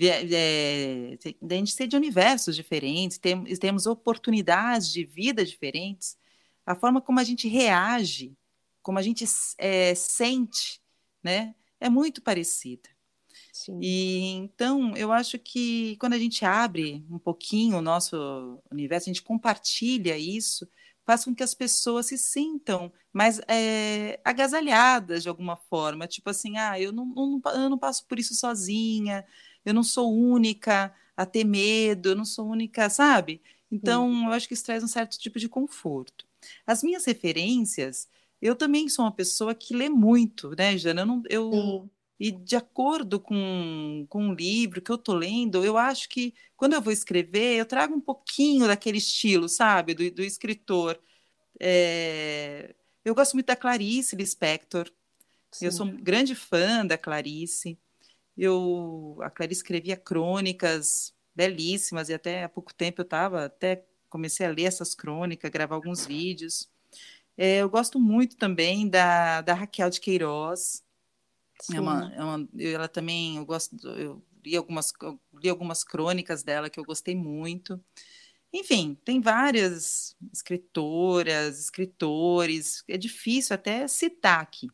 [0.00, 6.16] é, a gente ser de universos diferentes, tem, temos oportunidades de vida diferentes,
[6.64, 8.34] a forma como a gente reage,
[8.82, 9.24] como a gente
[9.58, 10.80] é, sente,
[11.26, 12.88] né, é muito parecida.
[13.52, 13.80] Sim.
[13.82, 19.12] E então eu acho que quando a gente abre um pouquinho o nosso universo, a
[19.12, 20.68] gente compartilha isso,
[21.04, 26.56] faz com que as pessoas se sintam mais é, agasalhadas de alguma forma, tipo assim,
[26.58, 29.24] ah, eu não, não, eu não passo por isso sozinha,
[29.64, 33.42] eu não sou única a ter medo, eu não sou única, sabe?
[33.70, 34.26] Então, Sim.
[34.26, 36.24] eu acho que isso traz um certo tipo de conforto.
[36.66, 38.08] As minhas referências,
[38.40, 41.02] eu também sou uma pessoa que lê muito, né, Jana?
[41.02, 41.90] Eu, não, eu Sim.
[42.18, 46.74] e de acordo com, com o livro que eu tô lendo, eu acho que quando
[46.74, 51.00] eu vou escrever, eu trago um pouquinho daquele estilo, sabe, do, do escritor.
[51.60, 52.74] É,
[53.04, 54.90] Eu gosto muito da Clarice Lispector.
[55.60, 55.70] Eu Sim.
[55.72, 57.78] sou um grande fã da Clarice.
[58.36, 64.46] Eu, a Clarice escrevia crônicas belíssimas e até há pouco tempo eu estava até comecei
[64.46, 66.70] a ler essas crônicas, gravar alguns vídeos.
[67.36, 70.82] É, eu gosto muito também da, da Raquel de Queiroz.
[71.72, 76.42] É uma, é uma, ela também, eu gosto, eu li algumas, eu li algumas crônicas
[76.42, 77.82] dela que eu gostei muito.
[78.52, 84.68] Enfim, tem várias escritoras, escritores, é difícil até citar aqui.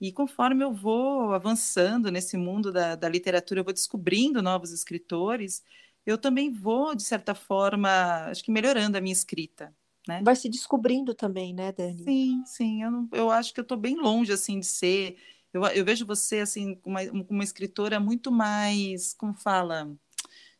[0.00, 5.62] E conforme eu vou avançando nesse mundo da, da literatura, eu vou descobrindo novos escritores,
[6.06, 7.90] eu também vou, de certa forma,
[8.30, 9.74] acho que melhorando a minha escrita,
[10.08, 10.20] né?
[10.22, 12.04] Vai se descobrindo também, né, Dani?
[12.04, 15.16] Sim, sim, eu, não- eu acho que eu estou bem longe, assim, de ser...
[15.52, 19.90] Eu, eu vejo você, assim, como uma, uma escritora muito mais, como fala...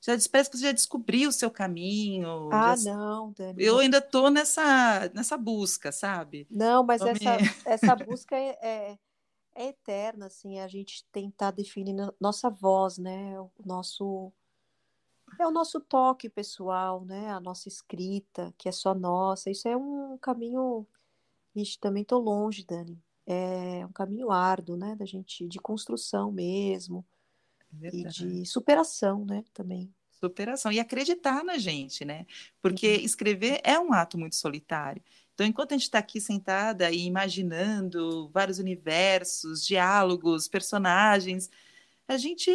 [0.02, 3.62] Já parece que você já descobriu o seu caminho, Ah, já- não, Dani.
[3.62, 6.46] eu ainda estou nessa, nessa busca, sabe?
[6.50, 7.36] Não, mas essa,
[7.66, 8.98] essa busca é, é-
[9.56, 13.38] é eterna, assim, a gente tentar definir nossa voz, né?
[13.40, 14.32] O nosso
[15.42, 17.30] é o nosso toque pessoal, né?
[17.30, 19.50] A nossa escrita, que é só nossa.
[19.50, 20.86] Isso é um caminho.
[21.54, 22.98] Vixe, também tô longe, Dani.
[23.26, 24.96] É um caminho árduo, né?
[24.96, 27.04] Da gente, de construção mesmo.
[27.72, 28.26] Verdade.
[28.26, 29.44] E de superação, né?
[29.52, 29.92] Também.
[30.10, 30.70] Superação.
[30.70, 32.26] E acreditar na gente, né?
[32.60, 33.04] Porque uhum.
[33.04, 35.02] escrever é um ato muito solitário.
[35.34, 41.48] Então, enquanto a gente está aqui sentada e imaginando vários universos, diálogos, personagens,
[42.06, 42.50] a gente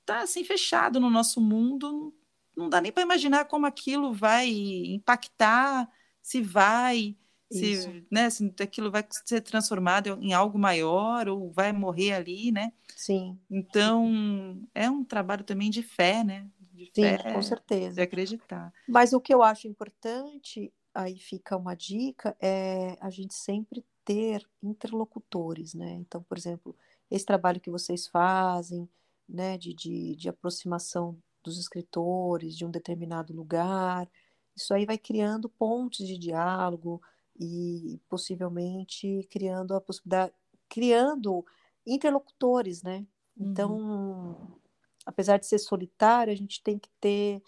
[0.00, 2.14] está assim fechado no nosso mundo,
[2.58, 5.88] não dá nem para imaginar como aquilo vai impactar,
[6.20, 7.16] se vai,
[7.50, 12.72] se, né, se aquilo vai ser transformado em algo maior ou vai morrer ali, né?
[12.96, 13.38] Sim.
[13.48, 16.48] Então, é um trabalho também de fé, né?
[16.72, 17.94] De Sim, fé, com certeza.
[17.94, 18.72] De acreditar.
[18.88, 24.44] Mas o que eu acho importante aí fica uma dica, é a gente sempre ter
[24.60, 25.92] interlocutores, né?
[25.92, 26.76] Então, por exemplo,
[27.08, 28.88] esse trabalho que vocês fazem,
[29.28, 31.16] né, de, de, de aproximação
[31.48, 34.08] dos escritores de um determinado lugar,
[34.54, 37.00] isso aí vai criando pontes de diálogo
[37.38, 40.32] e possivelmente criando a possibilidade,
[40.68, 41.44] criando
[41.86, 43.06] interlocutores, né?
[43.36, 44.58] Então, uhum.
[45.06, 47.42] apesar de ser solitário, a gente tem que ter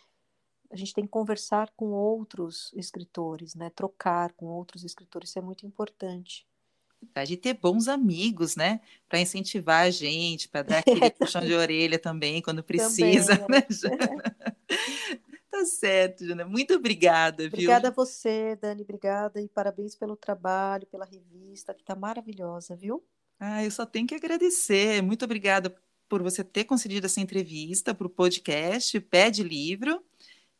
[0.73, 3.71] a gente tem que conversar com outros escritores, né?
[3.71, 6.47] Trocar com outros escritores, isso é muito importante.
[7.27, 8.81] De ter bons amigos, né?
[9.09, 13.67] Para incentivar a gente, para dar aquele puxão de orelha também quando precisa, também, né,
[15.51, 16.45] Tá certo, Jana.
[16.45, 17.49] Muito obrigada, viu?
[17.49, 18.83] Obrigada a você, Dani.
[18.83, 23.05] Obrigada e parabéns pelo trabalho, pela revista, que está maravilhosa, viu?
[23.39, 25.03] Ah, eu só tenho que agradecer.
[25.03, 25.75] Muito obrigada
[26.09, 30.03] por você ter concedido essa entrevista para o podcast Pé de Livro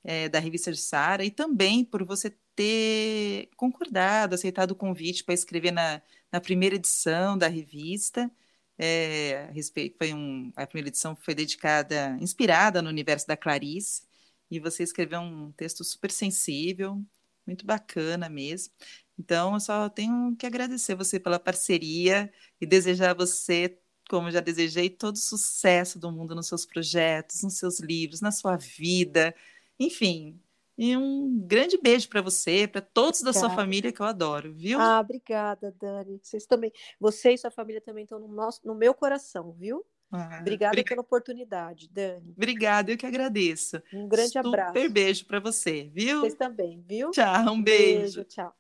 [0.05, 5.35] é, da revista de Sara e também por você ter concordado, aceitado o convite para
[5.35, 8.31] escrever na, na primeira edição da revista.
[8.79, 14.03] É, a, respeito, foi um, a primeira edição foi dedicada, inspirada no universo da Clarice,
[14.51, 17.03] e você escreveu um texto super sensível,
[17.47, 18.73] muito bacana mesmo.
[19.19, 23.79] Então, eu só tenho que agradecer você pela parceria e desejar a você,
[24.09, 28.33] como já desejei, todo o sucesso do mundo nos seus projetos, nos seus livros, na
[28.33, 29.35] sua vida.
[29.81, 30.39] Enfim,
[30.77, 34.79] e um grande beijo para você, para todos da sua família que eu adoro, viu?
[34.79, 36.21] Ah, obrigada, Dani.
[36.23, 36.71] Vocês também,
[37.01, 39.83] você e sua família também estão no nosso, no meu coração, viu?
[40.13, 42.35] Ah, obrigada pela oportunidade, Dani.
[42.37, 43.83] Obrigada, eu que agradeço.
[43.93, 44.69] Um grande Super abraço.
[44.75, 46.21] Super beijo para você, viu?
[46.21, 47.11] Vocês também, viu?
[47.11, 48.17] Tchau, um beijo.
[48.17, 48.55] beijo tchau.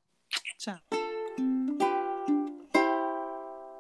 [0.58, 0.78] Tchau.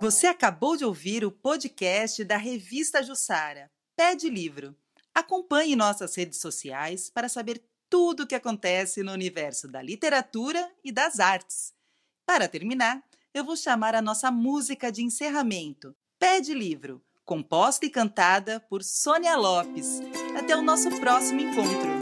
[0.00, 4.74] Você acabou de ouvir o podcast da revista Jussara, Pé de Livro.
[5.14, 10.92] Acompanhe nossas redes sociais para saber tudo o que acontece no universo da literatura e
[10.92, 11.74] das artes.
[12.24, 13.02] Para terminar,
[13.34, 18.82] eu vou chamar a nossa música de encerramento, Pé de Livro, composta e cantada por
[18.82, 20.00] Sônia Lopes.
[20.38, 21.99] Até o nosso próximo encontro.